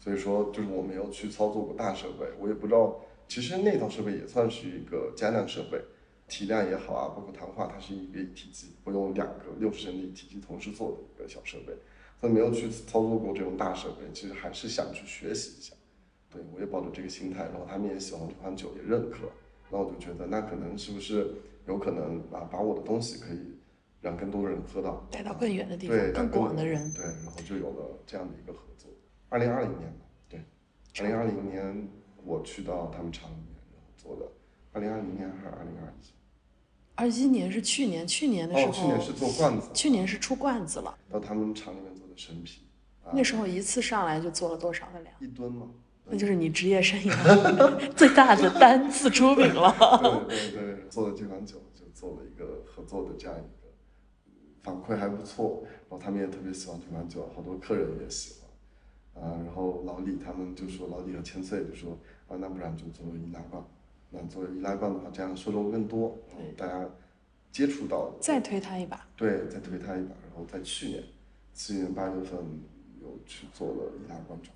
[0.00, 3.00] 所以说就是我没有去操作过大设备，我也不知道。
[3.28, 5.80] 其实那套设备也算是一个加量设备，
[6.26, 11.74] 体量也好啊，包括谈话，它是一个一体机，我用两个六十升的一体机同时做的一个小设备，
[12.20, 15.74] 所以没有去操作过这种大设备，其实还是想去学习一下。
[16.30, 19.28] 对，我也抱着这个心态，然后他们也喜欢这款酒，也认可，
[19.70, 21.34] 那我就觉得，那可能是不是
[21.66, 23.38] 有可能啊，把我的东西可以
[24.00, 28.90] 让更多的人喝到，带到更远的地方，对，更广的人，对，然后就有了这样的一个合作。
[29.28, 29.94] 二零二零年
[30.28, 30.40] 对，
[31.00, 31.88] 二零二零年
[32.24, 34.32] 我去到他们厂里面，然后做的。
[34.74, 36.06] 二零二零年还是二零二一？
[36.96, 42.62] 二一年是去年，去年的时候，去年是做罐子，去年是出罐子了，到他们厂里面做的生啤。
[43.12, 45.14] 那时候一次上来就做了多少的量？
[45.20, 45.68] 一吨嘛。
[46.06, 50.26] 那就是你职业生涯 最大的单次出品了。
[50.28, 53.72] 对对对，做了这款酒，就做了一个合作的这样一个，
[54.62, 58.34] 反馈还不错，然后他们也特别喜欢这款酒，好多客人也喜
[59.14, 61.92] 欢，啊，然后老李他们就说，老李和千岁就说，
[62.28, 63.64] 啊，那不然就做易拉罐，
[64.14, 66.16] 那做易拉罐的话，这样受众更多，
[66.56, 66.88] 大家
[67.50, 71.02] 接触到，再推他一把，对，再推他一把，然后在去年，
[71.52, 72.38] 去年八月份
[73.02, 74.54] 又去做了易拉罐装。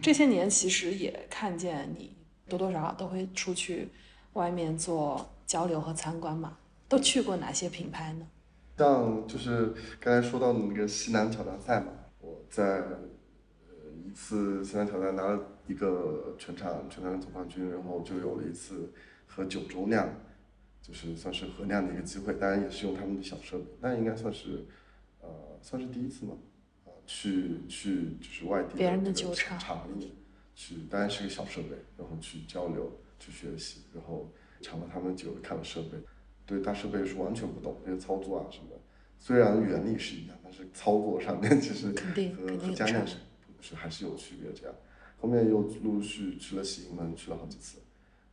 [0.00, 2.16] 这些年其实也看见你
[2.48, 3.88] 多多少少都会出去
[4.32, 6.56] 外面做交流和参观嘛，
[6.88, 8.26] 都去过哪些品牌呢？
[8.78, 12.98] 像就是刚才说到的那个西南挑战赛嘛，我在呃
[14.12, 18.92] 一次西南挑战拿了一个全场全场总冠军，然后就有了一次
[19.26, 20.06] 和九州酿，
[20.82, 24.66] 就是算是合酿的一个机会，当然也是用他们的小设备，那应该算是
[25.22, 26.34] 呃算是第一次嘛。
[26.84, 30.10] 呃去去就是外地的酒厂里面
[30.54, 35.98] 去，当然是个小设备，然后去交流、去学习，然后尝了他们酒，看了设备，
[36.44, 38.78] 对大设备是完全不懂，那些操作啊什么，
[39.18, 43.16] 虽然原理是一样，但是操作上面其实和和家酿是
[43.62, 44.52] 是还是有区别。
[44.52, 44.74] 这样，
[45.20, 47.78] 后面又陆续去了喜盈门，去了好几次，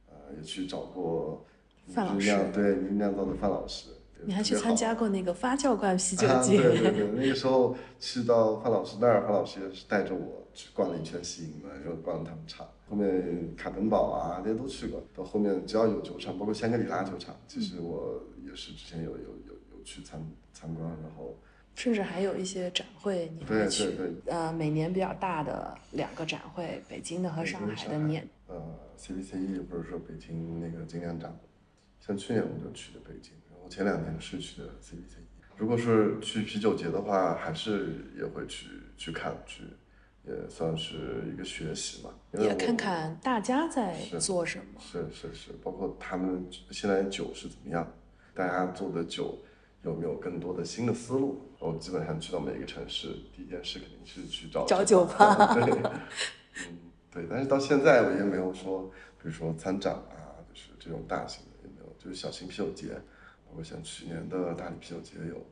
[0.09, 1.45] 呃，也去找过
[1.87, 3.91] 范老师，对您酿造的范老师。
[4.25, 6.61] 你还去参加过那个发酵罐啤酒节？
[6.61, 12.67] 对对对，那个时候去到范老师那儿，范老师也是带着我去逛了一圈喜盈门，然后逛了他们厂。
[12.89, 15.01] 后面卡登堡啊那些都去过。
[15.15, 20.19] 到后面只要有酒厂，包括香格里拉酒厂，其实我也是之前有有有有去参
[20.51, 21.37] 参观，然后
[21.75, 23.89] 甚至还有一些展会你会去。
[24.25, 28.27] 呃，每年比较大的两个展会，北京的和上海的年。
[28.47, 28.55] 呃
[28.97, 31.33] ，CBCE 不是说北京那个精酿展，
[31.99, 33.31] 像去年我就去的北京。
[33.49, 35.19] 然后前两年是去的 CBC，
[35.55, 39.63] 如果是去啤酒节的话，还是也会去去看去，
[40.25, 42.09] 也算是一个学习嘛。
[42.33, 44.79] 也看看大家在做什么。
[44.79, 47.89] 是是是，包括他们现在酒是怎么样，
[48.33, 49.37] 大家做的酒
[49.83, 51.41] 有没有更多的新的思路？
[51.59, 55.53] 我基本上去到每一个城市，第一件事肯定是去找找酒吧。
[55.55, 55.63] 对，
[56.67, 56.77] 嗯
[57.11, 58.83] 对，但是到现在我也没有说，
[59.21, 62.89] 比如说参展啊，就是这种大型的也没有，就是小型啤酒节。
[63.47, 65.43] 包括像去年的大理啤酒节有，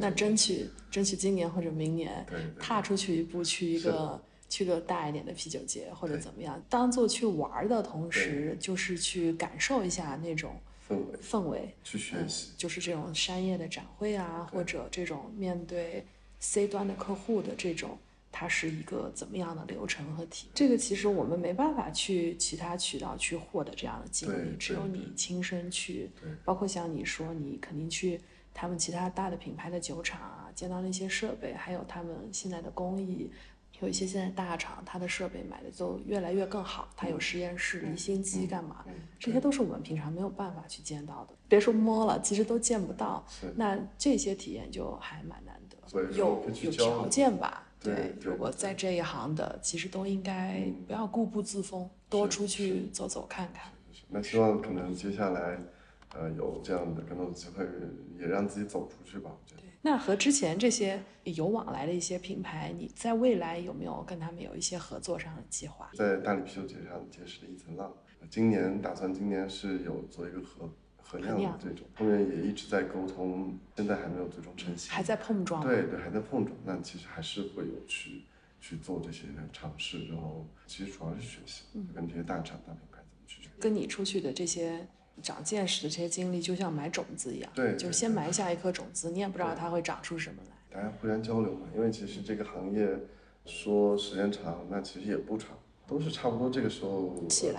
[0.00, 4.18] 那争取争取今年或者明年，对，踏出去一步，去一个
[4.48, 16.06] 去个大一点的啤酒节或者怎么样，当做去玩的同时，就是去感受一下那种氛围氛围，去学习，就是这种商业的展会啊，或者这种面对
[16.40, 17.98] C 端的客户的这种。
[18.30, 20.48] 它是一个怎么样的流程和体？
[20.54, 26.10] 这个其实我们没办法去其他渠道去获得这样的经历，只有你亲身去。
[26.44, 28.20] 包括像你说，你肯定去
[28.52, 33.30] 他们其他大的品牌的酒厂啊，见到那些设备，还有他们现在的工艺，
[33.80, 38.84] 有一些现在大厂，它的设备买的就越来越更好，它有实验室、离心机干嘛？
[39.18, 43.24] 这些都是我们平常没有办法去见到的，别说摸了，其实都见不到。
[43.54, 47.64] 那这些体验就还蛮难得，有有条件吧？
[47.80, 53.70] 对，如果在这一行的，其实都应该不要固步自封，多出去走走看看。
[54.08, 55.56] 那希望可能接下来，
[56.14, 57.64] 呃，有这样的更多的机会，
[58.18, 59.30] 也让自己走出去吧。
[59.30, 59.57] 我觉得。
[59.80, 65.88] 那和之前这些有往来的一些品牌，你在未来有没有跟他们有一些合作上的计划？
[65.94, 67.92] 在大理啤酒节上结识了一层浪，
[68.28, 70.68] 今年打算今年是有做一个合
[71.00, 75.62] 合酿的这种，后面也一直在沟通，现在还没有最终成型，还在碰撞。
[75.62, 78.24] 对对，还在碰撞，但其实还是会有去
[78.60, 81.62] 去做这些尝试，然后其实主要是学习，
[81.94, 83.48] 跟这些大厂大品牌怎么去。
[83.60, 84.88] 跟你出去的这些。
[85.22, 90.56] 长见识的这些经历，就像买种子一样，对，就是先埋下一颗种子，你也不知道它会长出什么来。
[90.70, 92.88] 大家互相交流嘛，因为其实这个行业
[93.44, 97.14] 说时间长，那其实也不长，都是差不多这个时候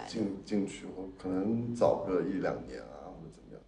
[0.07, 3.61] 进进去，我可能早个一两年啊，或者怎么样。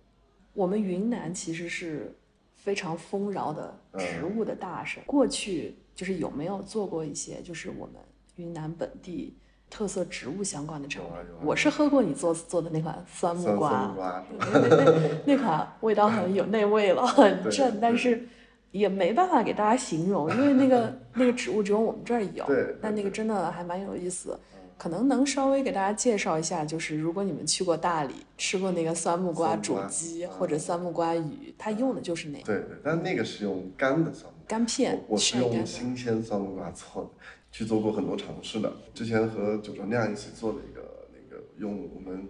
[0.54, 2.16] 我们云南其实是
[2.56, 7.96] 非常丰饶的植物的大省，过去就是有没有做过一些，就是我们
[8.36, 9.36] 云南本地。
[9.72, 11.12] 特色植物相关的产品，
[11.44, 13.96] 我是喝过你做做的那款酸木瓜，
[14.38, 18.28] 那那那款味道很有那味了，很正，但是
[18.72, 22.46] 也没办法给大家形容，因为那个 那个植物只有我们这儿有，
[22.82, 24.38] 但那个真的还蛮有意思，
[24.78, 37.10] 可能能稍微给大家介绍一下，就是如果你们去过大理，吃过那个酸木瓜煮鸡或者酸木瓜鱼，它用的就是那个，对对，但那个是用干的酸木瓜干片，我是用新鲜酸木瓜做的。
[37.52, 42.28] 去做过很多尝试的，之前和九州酿一起做的一个那个用我们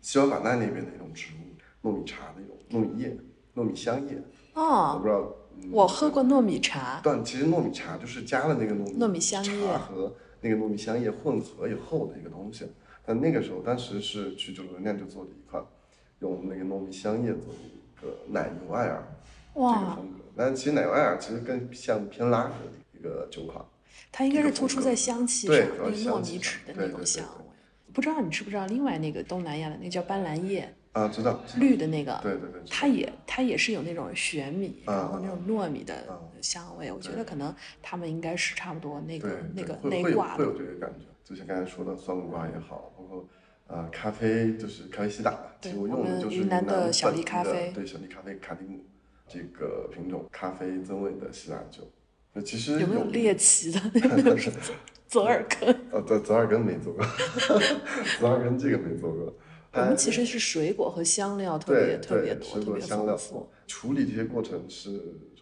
[0.00, 3.16] 西双版纳那边的一种植物糯米茶的一种糯米叶、
[3.54, 4.20] 糯米香叶。
[4.54, 5.32] 哦，我不知道，
[5.70, 7.00] 我喝过糯米茶。
[7.04, 12.66] 但其实糯米茶就是加了那个糯米糯米香叶和那个糯米香叶混合以后的一个东西。
[13.04, 15.64] 但那个时候当时是去九州酿就做了一款，
[16.18, 19.06] 用那个糯米香叶做的一个奶油艾尔
[19.54, 20.24] 这个风格。
[20.36, 23.64] 但其实奶油艾尔其实更像偏拉格的一个酒款。
[24.12, 27.44] 它应该是突出在香气上，那个糯米纸的那种香味。
[27.92, 31.08] 不知道你知不知道另外那个东南亚的那个叫斑斓叶啊？
[31.08, 31.42] 知道。
[31.58, 32.18] 绿的那个。
[32.22, 32.60] 对对对。
[32.68, 35.94] 它也它也是有那种玄米，然后那种糯米的
[36.42, 36.92] 香味。
[36.92, 40.38] 我觉得可能他们应该是差不多那个那个那挂的。
[40.38, 43.26] 会有这个感觉，就像刚才说的酸木瓜也好，包括
[43.66, 48.84] 呃咖啡，就是咖啡西打，其实我用的就是云南的小粒咖啡，对小粒咖啡卡蒂姆
[49.26, 51.82] 这个品种咖啡增味的西打酒。
[52.42, 54.36] 其实有没有猎奇的那个
[55.08, 55.68] 左耳根？
[55.92, 57.04] 啊，对，左耳根没做过，
[58.18, 59.32] 左耳根这个没做过。
[59.72, 63.48] 我们其实是水果和香料特别特别多，特别丰富。
[63.66, 65.00] 处理这些过程是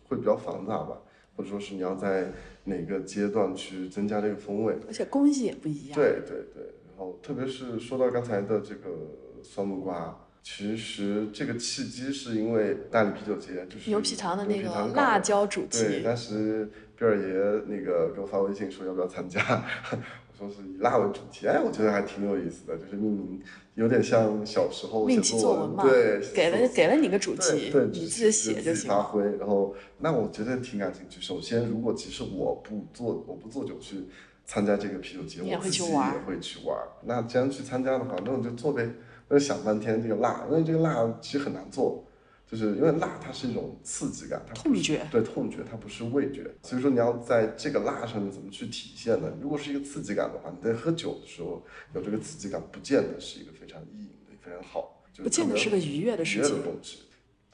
[0.08, 1.00] 会比较繁杂吧，
[1.36, 2.32] 或者说是你要在
[2.64, 5.94] 哪个阶段去增加这个风味，而且工艺也不一样。
[5.94, 8.90] 对对对，然后特别是说到刚才的这个
[9.42, 10.20] 酸木瓜。
[10.44, 15.78] 其实这个契机是因为大理啤酒节，就是牛皮糖的那个辣椒主题。
[15.78, 17.24] 对，当时毕尔爷
[17.66, 19.40] 那个给我发微信说要不要参加，
[19.90, 23.40] 我说是以辣为主题，哎，我觉得还挺有意思的，就是命名
[23.74, 28.86] 有点像小时候命题作文嘛，对，给了给了你个主题，对，你自己写就行。
[28.86, 31.22] 发挥，然后那我觉得挺感兴趣。
[31.22, 33.96] 首先，如果其实我不做我不做酒去
[34.44, 36.78] 参加这个啤酒节，我自己也会去玩。
[37.06, 38.86] 那既然去参加的话，那我就做呗。
[39.28, 42.04] 我就想半天这个辣，因为这个辣其实很难做，
[42.46, 49.32] 就是因为辣它是一种刺激感，它痛觉，对痛觉，它不是味觉，所以说你要在这个辣上面怎么去体现呢？
[49.40, 51.62] 如果是一个刺激感的话，你在喝酒的时候
[51.94, 56.62] 有这个刺激感，不见得是一个非常意淫的、非常好，不见得是个愉悦的事情。
[56.62, 56.98] 东西，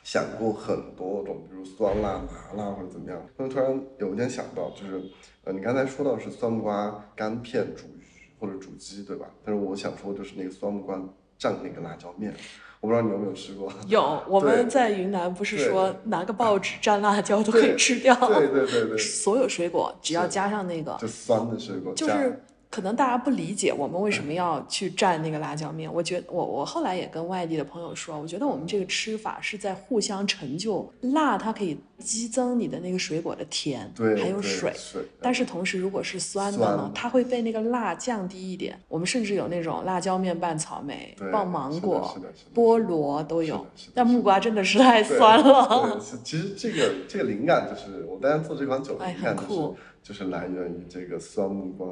[0.02, 5.00] 想过很多种，比如酸辣、麻辣或者怎么样，但突然有一天想到，就是
[5.44, 8.02] 呃，你刚才说到是酸木瓜干片煮鱼
[8.40, 9.30] 或者煮鸡，对吧？
[9.44, 11.00] 但是我想说就是那个酸木瓜。
[11.40, 12.34] 蘸那个辣椒面，
[12.80, 13.72] 我不知道你有没有吃过。
[13.88, 18.14] 有， 我们在云南不是说拿个报纸蘸辣椒都可以吃掉。
[18.14, 18.98] 对对对对。
[18.98, 21.94] 所有水果只要加上那个，就酸的水果。
[21.94, 22.44] 就是。
[22.70, 25.92] 可能大家不理解我们为什么要去蘸那个辣椒面。
[25.92, 30.88] 我觉我我后来也跟外地的朋友说，我觉得我们这个吃法是在互相成就。
[31.00, 34.72] 辣它可以激增你的那个水果的甜，对还有水。
[35.20, 38.78] 但是同时，如果是酸的呢，它会被那个辣降低一点。
[38.86, 42.16] 我们甚至有那种辣椒面拌草莓、拌芒果、
[42.54, 43.66] 菠萝都有。
[43.92, 46.00] 但木瓜真的是太酸了。
[46.22, 51.88] 其实这个这个灵感就是我当时做这款酒的灵感就是就是来源于这个酸木瓜。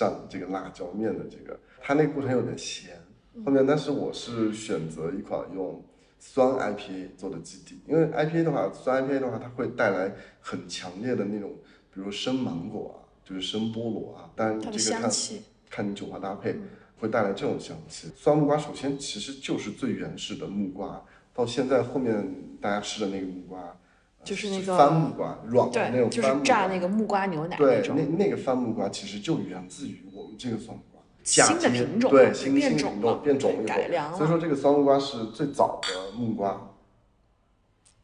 [0.00, 2.98] 蘸这个辣椒面的这个，它那个过程有点咸。
[3.44, 5.84] 后面，但是我是选择一款用
[6.18, 11.50] 酸 IPA 做的基底，因为 IPA 的话，酸 IPA 的话，它会带来很强烈的那种，
[11.92, 15.10] 比如生芒果啊，就是生菠萝啊，但它的这个看，
[15.68, 16.56] 看你酒花搭配，
[16.98, 18.08] 会带来这种香气。
[18.16, 23.74] 酸木瓜首先其实就是最原始的木瓜，到现在后面大家吃的那个木瓜，呃
[24.22, 26.44] 就是那个番木瓜，软的那种，就是种番木瓜。
[26.44, 28.04] 榨那个木瓜牛奶那对，种那。
[28.24, 36.60] 那个番木瓜其实就源自于我们这个酸木瓜，新的品种对新变新品种变种以后，对改良所以说这个酸木瓜是最早的木瓜。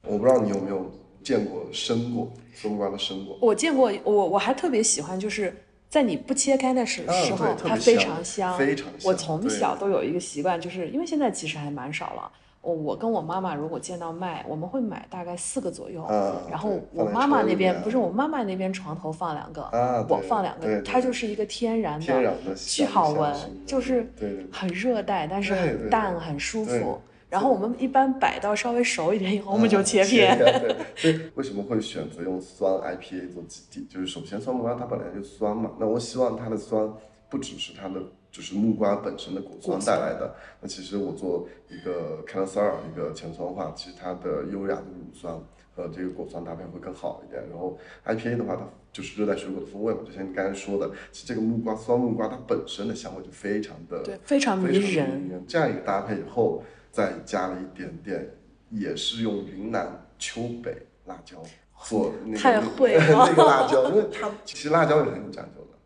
[0.08, 0.90] 我不知道你有没有
[1.22, 3.36] 见过生过，酸木瓜的生果。
[3.42, 5.54] 我见过，我我还特别喜欢，就是
[5.88, 8.56] 在你不切开的时嗯时候，它非常香。
[8.56, 12.32] 非常香我从小都有一个习惯，就是因为现在其实还蛮少了。
[12.66, 16.04] 我我跟我妈妈如果见到卖，我们会买大概四个左右。
[16.10, 23.32] 嗯然后我妈妈那边不是我妈妈那边床头放两个，啊我放两个，它就是一个天然的巨好闻
[23.64, 24.10] 就是
[24.50, 27.00] 很热带，但是很淡，很舒服。
[27.28, 30.36] 然后我们一般摆到稍微熟一点以后，我们就嗯切片。
[30.38, 33.86] 对， 所以为什么会选择用酸 IPA 做基底？
[33.88, 36.88] 就是首先酸木瓜它本来就酸嘛，那我希望它的酸
[37.28, 38.00] 不只是它的
[38.36, 45.34] 就是木瓜本身的果酸带来的，那其实我做一个开勒萨尔一个前酸化，其实它的优雅的乳酸
[45.74, 47.42] 和这个果酸搭配会更好一点。
[47.48, 55.42] 然后 IPA 的话，它就是热带水果的风味嘛，就像你刚才说的，其实这个木瓜酸木瓜它本身的香味就非常的对，非常迷非常人。
[55.48, 56.62] 这样一个搭配以后，
[56.92, 58.28] 再加了一点点，
[58.68, 60.76] 也是用云南丘北
[61.06, 61.42] 辣椒
[61.84, 63.04] 做那个太会了。
[63.08, 65.78] 那个辣椒，因为 它其实辣椒也很有讲究的，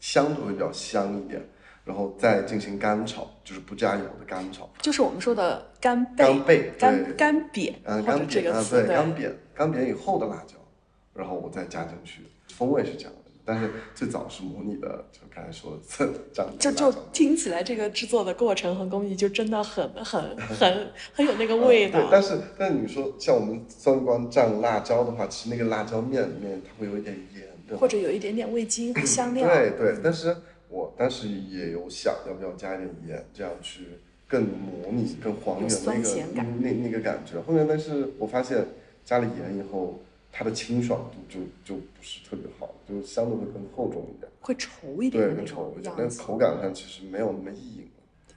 [0.00, 1.40] 香度会比较香一点，
[1.84, 4.68] 然后再进行干炒，就是不加油的干炒。
[4.80, 10.54] 就是我们说的干贝、干贝对干干煸，嗯，干煸啊，这个词，对，干煸，干煸以后的辣椒，
[11.14, 12.22] 然后我再加进去，
[12.54, 13.18] 风味是这样的。
[13.46, 15.78] 但是最早是模拟的，就刚才说的
[16.32, 22.08] 这样就就听起来这个制作的过程和工艺就真的很很很很有那个味道对，。
[22.10, 27.80] 但是但是你说像我们酸木瓜蘸辣椒的话，其实那个辣椒面里面它会有一点盐，对吧？
[27.82, 30.34] 或者有一点点味精和香料，对对，但是
[30.96, 33.88] 我当时也有想要不要加一点盐，这样去
[34.28, 35.68] 更模拟、更还原
[36.34, 37.40] 那个那那个感觉。
[37.40, 38.64] 后面但是我发现
[39.04, 39.98] 加了盐以后，
[40.30, 46.22] 它的清爽度就就不是特别好，就相对会更厚重一点，会稠一点对，更稠一点，但样子。
[46.22, 47.90] 口感上其实没有那么硬了。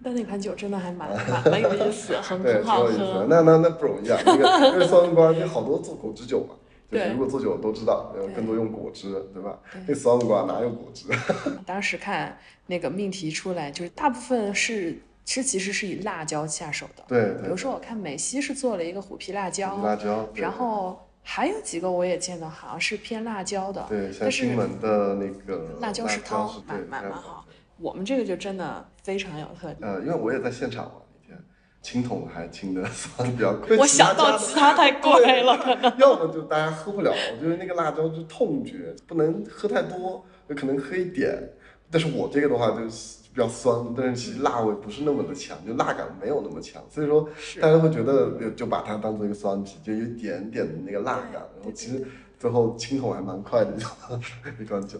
[0.04, 3.14] 但那款酒真的还蛮蛮蛮有意思，很 对，很好挺有意思的。
[3.20, 3.26] 喝。
[3.30, 6.56] 那那那不容易啊，那个因为酸木瓜有好多做果汁酒嘛，
[6.90, 9.82] 就是对如果做酒都知道，呃，对更多用果汁，对吧对？
[9.88, 11.06] 那酸木瓜哪有果汁？
[11.66, 17.04] 当时看那个命题出来，就是大部分是是其实是以辣椒下手的。
[17.08, 26.22] 对对比如，说我看美西是做了一个虎皮辣椒，辣椒，然后还有几个我也见到好像是偏辣椒的，对，像但是金门的那个辣椒是
[26.66, 27.46] 蛮蛮蛮好。
[27.80, 29.78] 我们这个就真的非常有特点。
[29.82, 30.94] 呃，因为我也在现场嘛，
[31.88, 33.78] 那天清桶还清的酸比较 贵。
[33.78, 35.98] 我想到其他太贵了，可能。
[35.98, 41.50] 要么就大家喝不了，我觉得那个辣椒就是痛觉，不能喝太多，就可能喝一点。
[41.90, 47.30] 但是我这个的话就是比较酸，但是其实辣味不是那么的强，就辣感没有那么强，所以说
[47.62, 52.06] 大家会觉得就就把它当做一个酸啤，就有一点点的那个辣感，然后其实
[52.38, 55.00] 最后青桶还蛮快的，就一罐酒。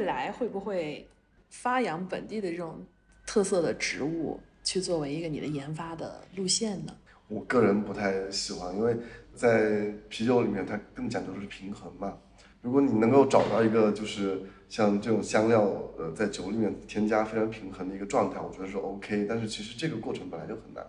[0.00, 1.06] 未来会不会
[1.50, 2.82] 发扬本地的这种
[3.26, 6.96] 特色的植物，去作为一个你的研发的路线呢？
[7.28, 8.96] 我个人不太喜欢，因为
[9.34, 12.16] 在啤酒里面它更讲究的是平衡嘛。
[12.62, 14.40] 如果你能够找到一个就是
[14.70, 19.26] 像这种香料，呃，在酒里面添加非常平衡的一个状态，我觉得是 OK。
[19.28, 20.82] 但是其实这个过程本来就很难。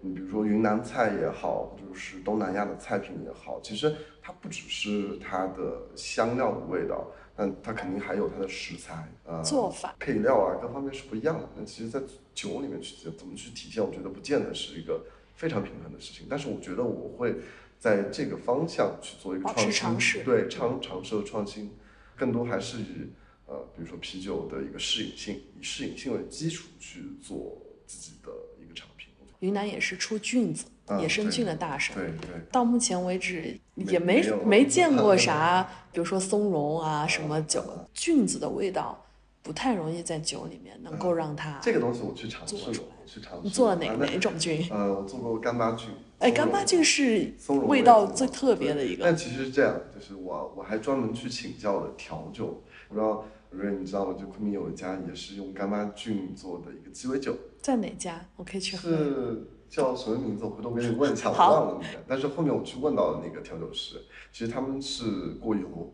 [0.00, 7.06] 你比如说云南菜也好，就是东南亚的菜品也好，其实它不只是它的香料的味道，
[7.40, 11.48] 但它肯定还有它的食材、呃做法配料啊各方面是不一样的。
[11.56, 12.00] 那其实，在
[12.34, 15.04] 酒里面去怎么去体现，我觉得不见得是一个
[15.36, 16.26] 非常平衡的事情。
[16.28, 17.36] 但是我觉得我会
[17.78, 21.70] 在这个方向去做一个保持创新，尝试对尝尝试和创新，
[22.16, 23.12] 更多还是以
[23.46, 29.06] 呃，比如说啤酒的一个适应性，以适应性为基础去做自己的一个产品。
[29.38, 31.94] 云南也是出菌子，啊野生菌的大省。
[31.94, 32.40] 对对。
[32.50, 37.60] 到目前为止也没没没见过啥，比如说松茸啊什么酒
[37.92, 39.04] 菌子的味道，
[39.42, 41.58] 不太容易在酒里面能够让它。
[41.60, 42.72] 这个东西我去尝试过
[43.04, 43.40] 去尝试。
[43.42, 44.64] 你做了哪哪种菌？
[44.70, 45.88] 呃，我做过干巴菌。
[46.20, 49.02] 哎，干巴菌是松茸味道最特别的一个。
[49.02, 52.62] 但其实是这样，就是我我还专门去请教了调酒。
[52.88, 54.14] 不知道瑞你知道吗？
[54.16, 58.24] 就昆明有一家也是用干巴菌做的一个鸡尾酒，在哪家？
[58.36, 58.88] 我可以去喝。
[58.88, 60.44] 是叫什么名字？
[60.44, 62.04] 我回头给你问一下，我忘了那个。
[62.06, 64.00] 但是后面我去问到了那个调酒师，
[64.32, 65.04] 其实他们是
[65.40, 65.92] 过油，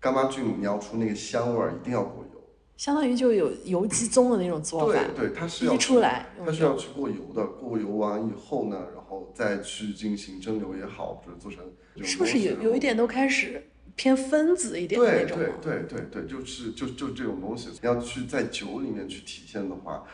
[0.00, 2.28] 干巴菌你要出那个香味儿，一定要过油。
[2.76, 7.44] 相当于就有油鸡枞的那种做法对，对，它是要出来它是要去过油的。
[7.44, 11.64] 过油完以后呢，然后再去进行蒸馏也好，或者做成
[12.04, 13.66] 是不是有有一点都开始
[13.96, 15.48] 偏分子一点的对对那种了？
[15.60, 20.04] 对对对，就是就就这种东西，要去在酒里面去体现的话，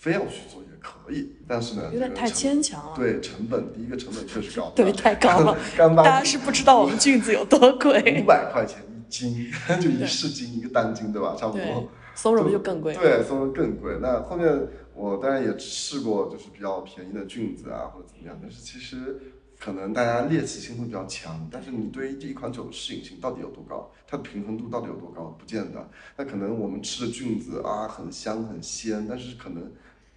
[0.00, 2.96] 非要去做也可以，但是呢，有点太牵强了。
[2.96, 5.54] 对成本，第一个成本确实高，对，太高了。
[5.76, 8.22] 干巴大家是不知道我们菌子有多贵五贵。
[8.24, 11.36] 百块钱一斤， 就一市斤一个单斤，对吧？
[11.38, 12.94] 差不多。，松茸就更贵。
[12.94, 13.98] 对，松茸更贵。
[14.00, 19.20] 那后面我当然也试过，就是比较便宜的菌子啊，或者怎么样，但是其实
[19.58, 25.90] 可能大家猎奇心会比较强，但是你对于这一款酒的适应性到底有多高，它的平衡度到底有多高，不见得。
[26.16, 29.70] 那可能我们吃的菌子啊，很香很鲜，但是可能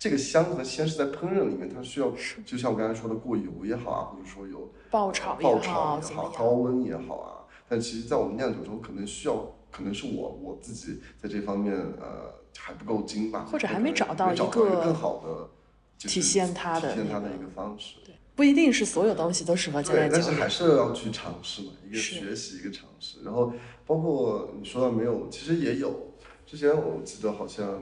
[0.04, 2.12] 这个香和鲜是在烹饪里面，它需要，
[2.46, 6.30] 就像我刚才说的过油也好啊，或者说有爆炒也爆好，炒也好？
[6.38, 7.48] 高温也好啊。
[7.70, 15.50] 但其实，在我们酿酒中，可能需要，可能是我我自己在这方面呃还不够精吧，或者还没找到一个更好的
[15.98, 17.96] 就体现它的体现它的一个方式。
[18.04, 20.22] 对不一定是所有东西都适合加在对，但。
[20.22, 23.24] 是还是要去尝试嘛，一个学习，一个尝试。
[23.24, 23.54] 然后
[23.86, 26.12] 包括你说到没有，其实也有。
[26.46, 27.82] 之前我记得好像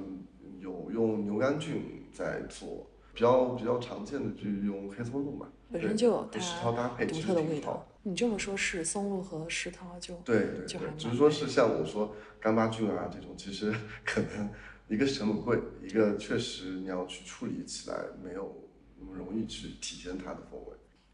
[0.60, 1.82] 有用牛肝菌
[2.22, 7.88] 在做，比较比较常见的就是用黑松露嘛，本身就有它石涛搭配独特的味道。
[8.04, 13.74] 你这么说，是松露和石涛就对对对只是说是像我说干巴菌啊这种，其实
[14.06, 14.50] 可能
[14.88, 18.56] 一个是成本贵，一个确实你要去处理起来没有
[19.00, 20.74] 那么容易去体现它的风味。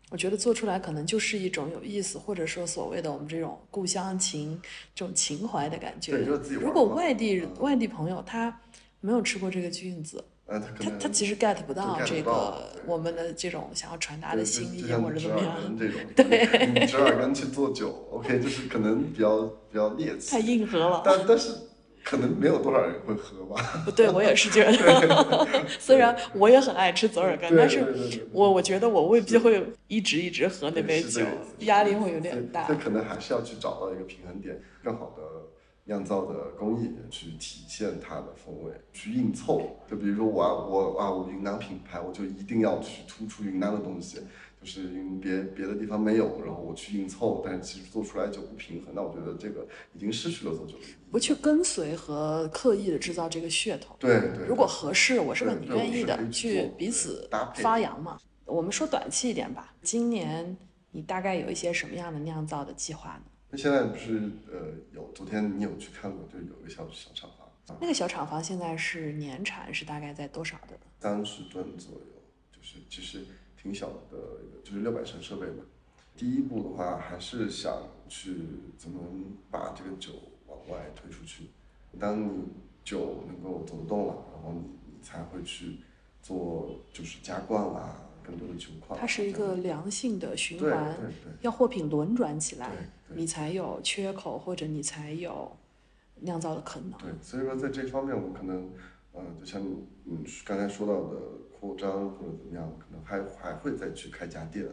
[0.09, 4.57] 我觉得做出来可能就是一种有意思，或者说所谓的我们这种故乡情、
[4.95, 6.55] 这种情怀的感觉对就是自己。
[6.55, 8.61] 如果外地嗯外地朋友他
[9.01, 21.01] 没有吃过这个菌子，呃，他他其实 get 不到这个我们的这种想要传达的心意或者怎么样这种， 对你折耳根去做酒，OK， 就是可能比较比较猎奇，太硬核了。
[21.03, 21.51] 但但是
[22.01, 23.61] 可能没有多少人会喝吧。
[23.83, 27.83] 不对，我也是觉得，虽然我也很爱吃折耳根，但是
[28.31, 31.21] 我我觉得我未必会一直一直喝那杯酒
[31.59, 32.75] 压力会有点大这。
[32.75, 35.21] 可能还是要去找到一个平衡点，更好的
[35.87, 39.77] 酿造的工艺去体现它的风味，去硬凑。
[39.89, 44.19] 就比如说我啊我啊我云南品牌，我就一定要去突出云南的东西，
[44.59, 48.93] 就是云别别的地方没有，然后我去硬凑，但是其实做出来就不平衡。
[48.93, 50.95] 那我觉得这个已经失去了做酒的意义。
[51.09, 53.95] 不去跟随和刻意的制造这个噱头。
[53.97, 58.19] 对对，如果合适，我是很愿意的去彼此发扬嘛。
[58.45, 60.57] 我们说短期一点吧，今年
[60.91, 63.21] 你大概有一些什么样的酿造的计划呢？
[63.49, 70.81] 那现在不是呃有昨天你有去看过，就有个小小厂房，啊那个小厂房现在是年产是大概在多少的呢？
[70.99, 72.21] 三十吨左右，
[72.51, 73.23] 就是其实
[73.61, 73.93] 挺小的
[74.43, 75.63] 一个，就是六百升设备嘛。
[76.17, 78.35] 第一步的话，还是想去
[78.77, 78.99] 怎么
[79.49, 80.11] 把这个酒
[80.47, 81.45] 往外推出去。
[81.99, 82.43] 当你
[82.83, 85.77] 酒能够走得动了，然后你你才会去
[86.21, 88.99] 做就是加罐啦，更多的情况。
[88.99, 92.71] 它是一个良性的循环，对对要货品轮转起来，
[93.15, 95.51] 你才有缺口，或者你才有
[96.21, 96.91] 酿造的可能。
[96.99, 98.69] 对，所以说在这方面，我可能，
[99.13, 101.19] 呃，就像你嗯刚才说到的
[101.59, 104.65] 扩张或者怎么样，可能还还会再去开家店，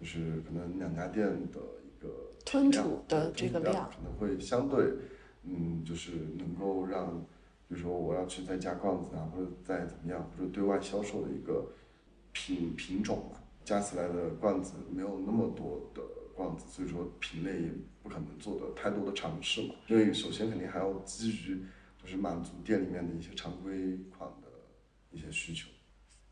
[0.00, 2.08] 就是可能两家店的一个
[2.44, 4.92] 吞吐的这个量可能会相对，
[5.44, 7.18] 嗯，就是能够让，
[7.68, 11.66] 比如说我要去再加罐子啊，或者再怎么样，或者对外销售的一个
[12.32, 16.02] 品品种嘛，加起来的罐子没有那么多的
[16.34, 17.68] 罐子，所以说品类也
[18.02, 19.74] 不可能做的太多的尝试嘛。
[19.86, 21.62] 因为首先肯定还要基于
[22.02, 24.48] 就是满足店里面的一些常规款的
[25.10, 25.68] 一些需求。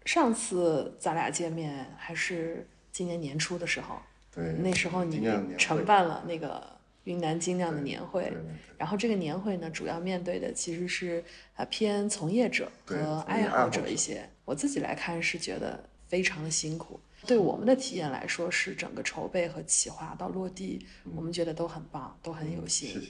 [0.07, 4.01] 上次咱俩见面还是今年年初的时候，
[4.35, 5.23] 对，那时候你
[5.59, 6.67] 承办了那个
[7.05, 8.33] 云南精酿的年会
[8.79, 11.23] 然后这个年会呢，主要面对的其实是
[11.57, 14.29] 呃偏从业者和爱好者一些。
[14.47, 23.01] 我自己来看是觉得非常的辛苦，对我们的体验来说是整个筹备和企划到落地，我们觉得都很棒，都很有心。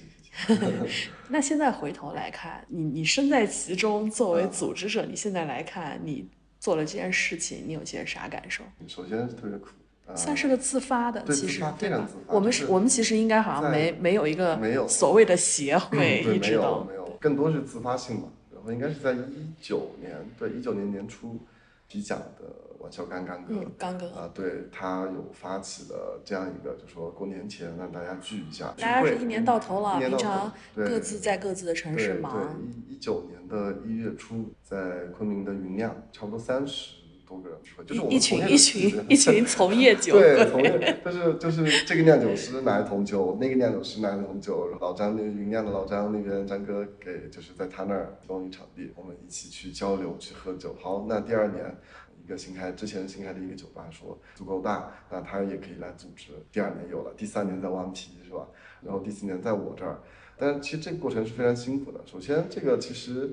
[1.28, 8.62] 那现在回头来看，你你身在其中，作为嗯组织者，你现在来看，你做了这件事情，你有些啥感受？
[8.86, 9.70] 首先是特别苦，
[10.06, 12.14] 呃算是个自发的，其实非常自？
[12.26, 18.28] 发我们是我们其实应该好像没没有一个没有所谓的协会，一直都没有，更多是自发性嘛。
[18.54, 21.40] 然后应该是在一九年，对，一九年年初
[21.88, 50.74] 提奖的玩笑干干哥，嗯，刚哥，啊，对他有发起了这样一个，就说过年前让大家聚一下，大家是一年到头了，平常各自在各自的城市对忙，对，一一九年的一月初，在昆明的云酿，差不多三十多个人聚会，就是我们一群一群一群从业 酒对，从业就是就是这个酿酒师拿一桶酒，那个酿酒师拿一桶酒，老张那个云酿的老张那边张哥给就是在他那儿提供一场地，我们一起去交流去喝酒。
[50.80, 51.99] 好，那第二年一
[52.30, 56.28] 个新开之前新开的一个酒吧说足够大，那他也可以来组织。
[56.50, 58.46] 第二年有了，第三年在顽皮是吧？
[58.80, 60.00] 然后第四年在我这儿，
[60.38, 62.00] 但其实这个过程是非常辛苦的。
[62.06, 63.30] 首先这个其实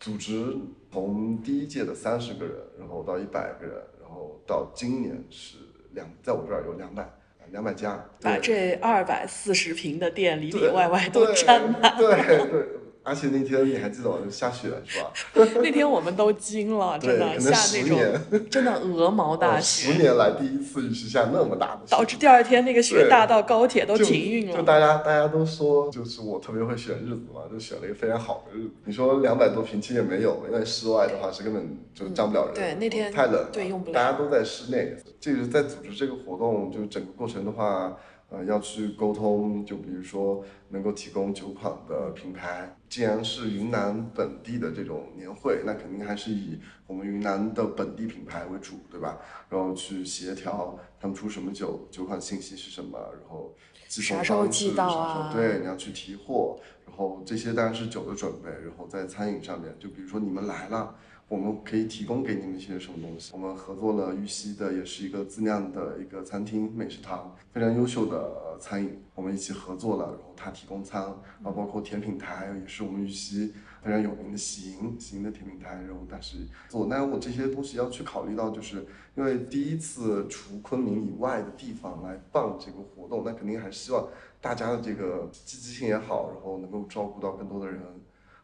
[0.00, 0.56] 组织
[0.90, 5.58] 从第一届的三十个人，然后到一百个人，然后到今年是
[5.92, 7.08] 两，在我这儿有两百
[7.52, 11.96] 两百家，把这二百四十平的店里里外外都占满。
[11.96, 12.06] 对
[12.50, 12.68] 对，
[13.02, 14.16] 而且那天你还记得吗？
[14.24, 15.10] 就下雪是吧？
[15.62, 17.98] 那天我们都惊了，真，的下那种
[18.50, 24.56] 真的鹅毛 大呃雪，十年来第一次雨是下那么大的雪，导致第二天那个雪大到高铁都停运了。
[24.56, 28.70] 就大家大家都说，就是我特别会选日子嘛，就选了一个非常好的日子。
[28.84, 32.54] 你说两百多平其实也没有，因为室外的话是根本就站不了人。
[32.54, 34.96] 嗯对那天太冷了，对用不了大家都在室内。
[35.20, 37.96] 这个在组织这个活动，就整个过程的话，
[38.30, 42.76] 呃，要去沟通，就比如说能够提供酒款的品牌。
[42.88, 49.18] 既然是云南本地的这种年会，那肯定还是以我们云南的本地品牌为主，对吧？
[49.48, 53.54] 然后去协调他们出什么酒，酒款信息是什么，然后
[53.88, 60.94] 寄送啥时候方式寄到啊对，你要去提货，然后这些当然是酒的准备，然后在餐饮上面，就比如说你们来了。
[61.28, 63.32] 我们可以提供给你们一些什么东西？
[63.34, 71.02] 我们合作了玉溪的，也是一个自酿的一个餐厅美食堂，非常优秀的餐饮，我们一起合作了，然后他提供餐，
[71.42, 73.52] 然后包括甜品台也是我们玉溪
[73.82, 76.38] 非常有名的喜迎喜迎的甜品台，然后但是
[76.70, 84.08] 做，那我这些东西要去考虑到，就是因为第一次除昆明以外的地方来办这个活动，那肯定还是希望
[84.40, 87.82] 大家的这个积极性也好，然后能够照顾到更多的人。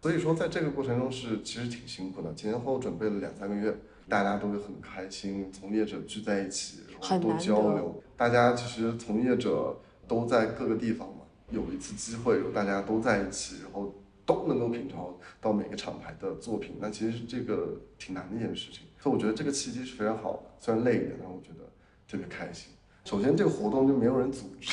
[0.05, 3.75] 所以说，在这个过程中是其实挺辛苦的，前前后后准备了两三个月，
[4.07, 8.03] 大家都会很开心，从业者聚在一起，然后多交流。
[8.15, 9.75] 大家其实从业者
[10.07, 13.95] 都在各个地方嘛，有一次机会，大家都在一起，然后
[14.27, 15.09] 都能够品尝
[15.41, 18.83] 到每个厂牌的作品，那其实这个挺难的一件事情。
[19.01, 21.65] 所以我觉得这个契机是非常好的，虽然累一点，但我觉得
[22.07, 22.75] 特别开心。
[23.05, 24.73] 首先，这个活动就没有人组织？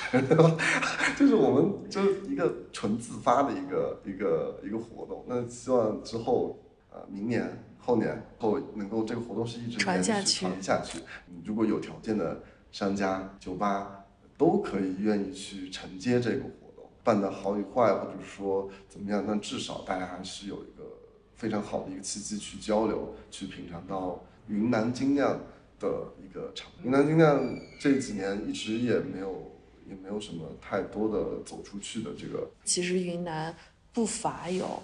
[1.20, 5.26] 就是我们就是一个纯自发的一个一个一个活动。
[5.28, 6.58] 那希望之后，
[6.90, 11.00] 呃，明年、后年后能够这个活动是一直传下去传下去。
[11.28, 14.06] 嗯如果有条件的商家、酒吧
[14.38, 20.86] 都可以愿意去承接这个活动，办的好与坏，或者说怎么样，但至少大家还是有一个
[21.36, 25.38] 非常好的一个契机去交流，去品尝到云南精酿
[25.82, 26.72] 的一个场。
[26.84, 29.52] 云南精酿这几年一直也没有
[29.90, 33.56] 也没有什么太多的走出去的这个其实云南
[33.92, 34.82] 不乏有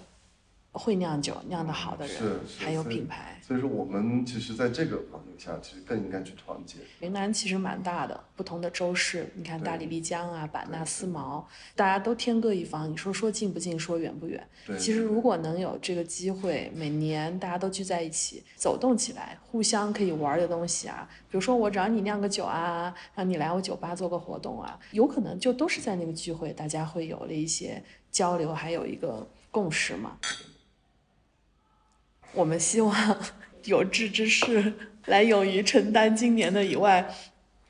[0.78, 3.36] 会酿酒、酿得好的人，是是还有品牌。
[3.42, 6.76] 所以说我们其实在这个环境下，其实更应该去团结。
[7.00, 12.90] 云南其实蛮大的，不同的州市，你看大理、丽江啊、版纳、思茅，大家都天各一方。
[12.90, 14.46] 你说说近不近，说远不远？
[14.66, 30.18] 对，其实如果能有这个机会，每年大家都聚在一起，走动起来，互相可以玩的东西啊，比如说我找你酿个酒啊，让你来我酒吧做个活动啊，有可能就都是在那个聚会，大家会有了一些交流，还有一个共识嘛。
[32.32, 32.94] 我们希望
[33.64, 34.72] 有志之士
[35.06, 37.08] 来勇于承担今年的以外，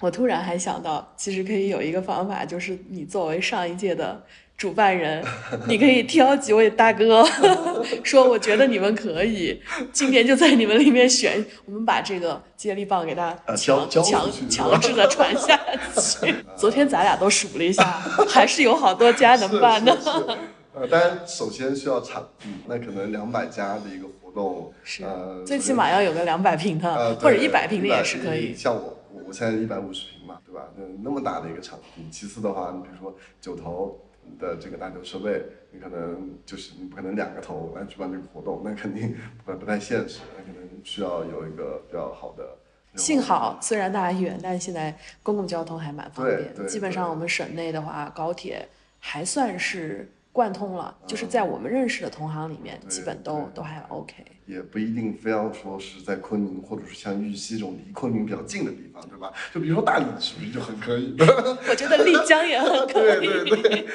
[0.00, 4.24] 我突然还想到，其实可以有一个方法，就是你作为上一届的
[4.56, 5.24] 主办人，
[5.68, 7.24] 你可以挑几位大哥，
[8.02, 9.60] 说我觉得你们可以，
[9.92, 14.04] 今年就在你们里面选，我们把这个接力棒给他呃强强
[14.50, 15.58] 强制的传下
[15.96, 16.34] 去。
[16.56, 17.84] 昨天咱俩都数了一下，
[18.28, 19.96] 还是有好多家能办的。
[19.96, 20.38] 是是是
[20.74, 28.54] 呃，当然首先需要场地，那可能两百家的一个活动，是呃，最起码要有个两百平的，呃，或者对一百平的也是可以。
[28.54, 30.68] 像我，我我现在一百五十平嘛，对吧？
[30.76, 32.08] 那那么大的一个场地。
[32.10, 33.98] 其次的话，你比如说九头
[34.38, 42.56] 的这个大牛设备，你可能就是你不可能两个头来举办这个活动，那肯定不不太现实，那可能需要有一个比较好的。
[42.94, 46.52] 幸好虽然大家远，但是现在公共交通还蛮方便。
[46.54, 48.66] 对基本上我们省内的话，高铁
[48.98, 54.24] 还算是贯通了，就是在我们认识的同行里面，对基本都都还 OK。
[54.46, 59.32] 也不一定非要说是在昆明，或者是像玉溪这种离昆明比较近的地方，对吧？
[59.52, 61.16] 就比如说大理，是不是就很可以？
[61.68, 63.26] 我觉得丽江也很可以。
[63.26, 63.86] 对对对，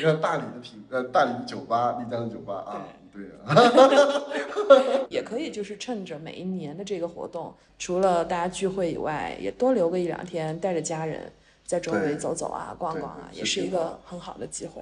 [0.00, 11.32] 我看大理的品，呃，大理的酒吧，丽江的酒吧啊，对啊， 也可以就是趁着每一年的这个活动，除了大家聚会以外，也多留个一两天，带着家人
[11.64, 14.80] 在周围走走啊、逛逛啊，也是一个很好的机会。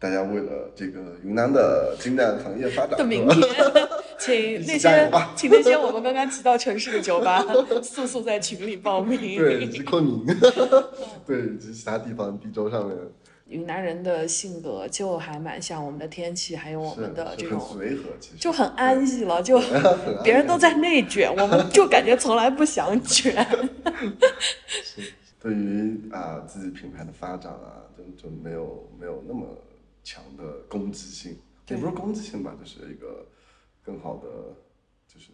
[0.00, 3.42] 大家为了这个云南的精酿行业发展的明天，
[4.16, 7.44] 请那些请那些我们刚刚提到城市的酒吧，
[7.82, 9.18] 速速在群里报名。
[9.36, 10.24] 对，以及昆明，
[11.26, 12.96] 对，以及其他地方地州上面，
[13.48, 19.42] 云南人的性格就还蛮像我们的天气，还有我们的这种，随和，其实就很安逸了。
[19.42, 19.60] 就
[20.22, 23.44] 别人都在内卷，我们就感觉从来不想卷。
[25.40, 29.44] 对于啊、自己品牌的发展啊，就就没有没有那么
[30.08, 31.36] 强的攻击性，
[31.68, 33.26] 也不是攻击性吧，就是一个
[33.82, 34.56] 更好的
[35.06, 35.32] 就是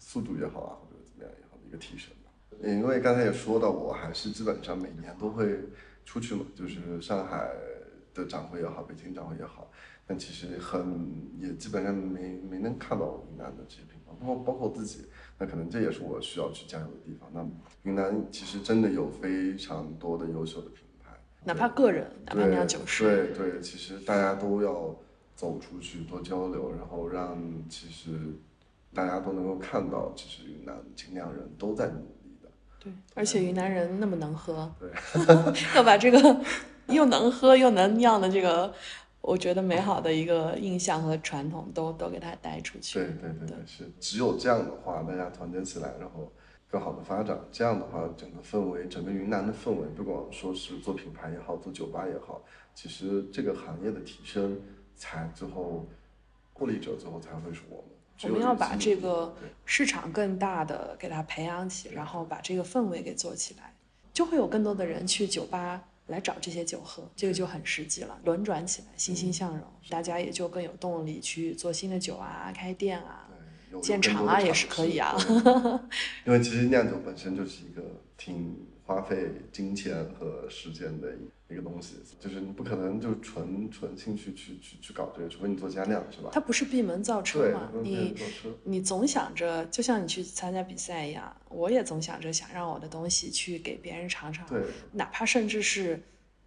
[0.00, 2.32] 速度也好啊，或者怎么样也好的一个提升吧。
[2.60, 5.60] 因为刚才也说到，我还是基本上每年都会
[6.04, 7.52] 出去嘛，就是上海
[8.12, 9.70] 的展会也好，北京展会也好，
[10.08, 15.06] 但其实很也基本上没没能看到云南的这些品牌，包括包括我自己，
[15.38, 17.30] 那可能这也是我需要去加油的地方。
[17.32, 17.48] 那
[17.84, 20.89] 云南其实真的有非常多的优秀的品牌，
[21.44, 24.94] 哪怕个人，哪怕对酿酒师，对对，其实大家都要
[25.34, 27.38] 走出去多交流，然后让
[27.68, 28.10] 其实
[28.92, 32.48] 大家都能够看到，其实云南精酿人都在努力的。
[32.78, 34.90] 对，而且云南人那么能喝，对，
[35.74, 36.40] 要把这个
[36.88, 38.72] 又能喝又能酿的这个，
[39.22, 42.98] 我觉得美好的一个印象和传统都都给它带出去。
[42.98, 46.30] 对对对对，是只有这样的话，大家团结起来，然后
[46.70, 47.38] 更好的发展。
[47.50, 52.40] 这样的话，整个氛围，整个云南的氛围，不管说是做品牌也好，做酒吧也好，
[52.74, 54.60] 其实这个行业的提升，
[54.94, 55.86] 才最后
[56.52, 57.84] 获利者最后才会是我们。
[58.22, 63.74] 我们要把这个市场更大的给它培养起，然后把这个氛围给做起来，
[64.12, 73.26] 就会有更多的人去酒吧来找这些酒喝，这个就很实际了，轮转起来，欣欣向荣，大家也就更有动力去做新的酒啊，开店啊。
[73.70, 75.36] 对有建厂啊也是可以啊对
[76.26, 77.82] 因为其实酿酒本身就是一个
[78.16, 86.30] 挺花费金钱和时间的一一个东西，就是你不可能就纯纯兴趣去去去搞这个，除非你做家酿，是吧？
[86.32, 88.14] 它不是闭门造车，嘛，你
[88.62, 94.62] 你总想着，就像你去参加比赛一样，我也总想着想让我的东西去给别人尝尝，对
[94.92, 96.00] 哪怕甚至是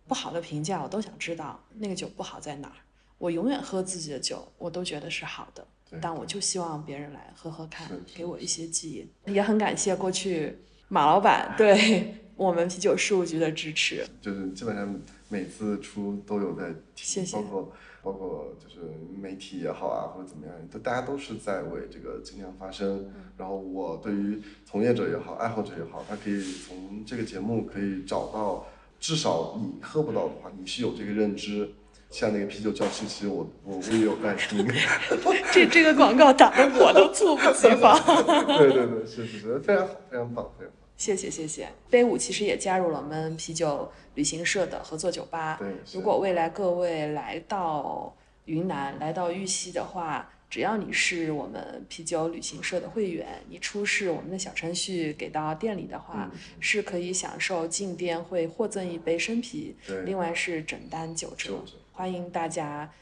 [0.08, 2.76] 不好的评价，我都想知道那个酒不好在哪儿。
[3.18, 9.32] 我永远喝自己的酒，我都觉得是好的，对但我就希望别人来喝喝看给我一些记忆。
[9.32, 14.06] 也很感谢过去马老板对我们啤酒事务局的支持。
[14.22, 17.72] 就是基本上每次出都有在提，谢谢包括
[18.02, 18.82] 包括就是
[19.20, 23.12] 媒体也好啊，或者怎么样，都大家都是在为这个尽量发声。
[23.38, 28.66] 然后我对于从业者也好，爱好者也好，他可以从这个节目可以找到，
[29.00, 31.70] 至少你喝不到的话，你是有这个认知。
[32.14, 34.64] 像那个啤酒叫七七，我我我也有在听。
[35.52, 38.00] 这这个广告打的我都猝不及防。
[38.60, 40.84] 对对对，是是是，非常好，非常棒，非常棒。
[40.96, 41.68] 谢谢谢谢。
[41.90, 45.58] 杯舞其实也加入了我们啤酒旅行社的合作酒吧。
[45.60, 59.76] 对是如果未来各位来到云南、来到玉溪的话，只要你是我们啤酒旅行社的会员，你出示我们的小程序给到店里的话，嗯是可以享受进店会获赠一杯生啤，
[60.06, 61.16] 另外是整单。
[61.16, 62.94] 九折欢迎大家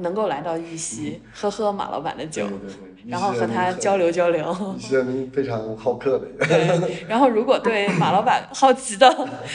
[0.00, 4.74] 能够来到玉溪，喝喝马老板的酒对，对对，然后和他交流交流。
[4.76, 6.46] 一些人非常好客的。
[6.46, 9.08] 对，然后如果对马老板好奇的，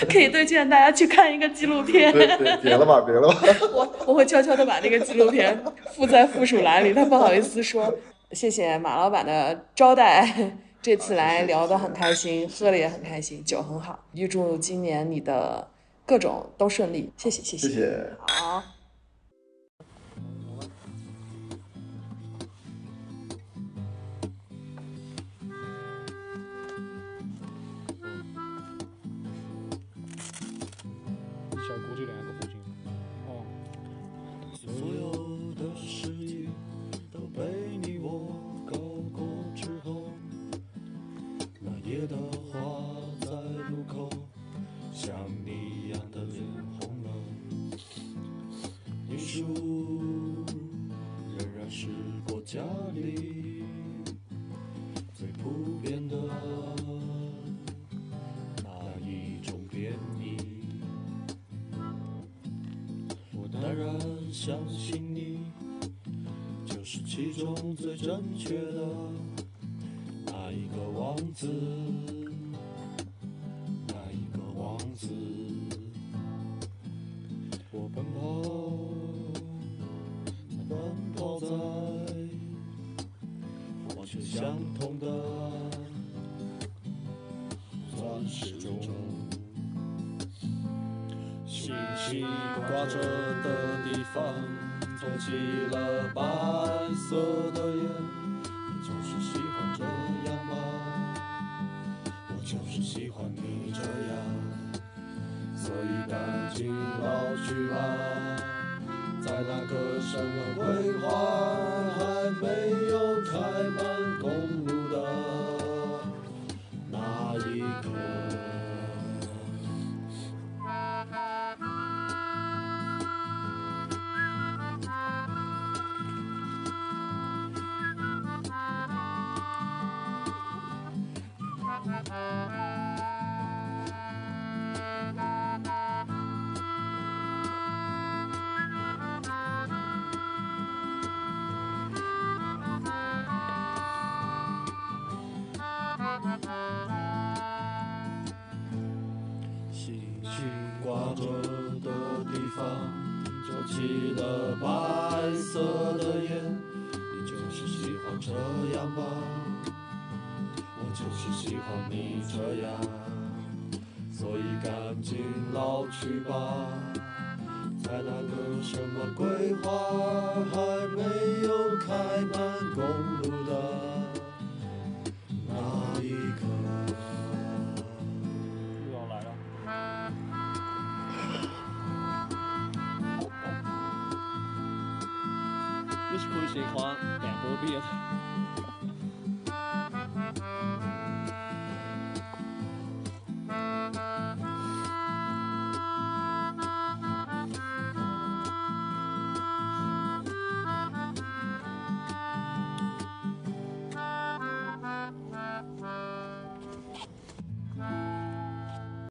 [0.09, 2.11] 可以推荐大家去看一个纪录片。
[2.11, 3.35] 对对，别了吧，别了吧。
[3.73, 7.93] 我我会悄悄的把那个纪录片附在附属栏里，他不好意思说。
[8.31, 13.99] 谢谢马老板的招待，这次来聊得很开心，喝的也很开心，酒很好。
[14.13, 15.65] 预祝今年你的
[16.05, 18.09] 各种都顺利，谢谢谢谢谢。
[18.27, 18.74] 好。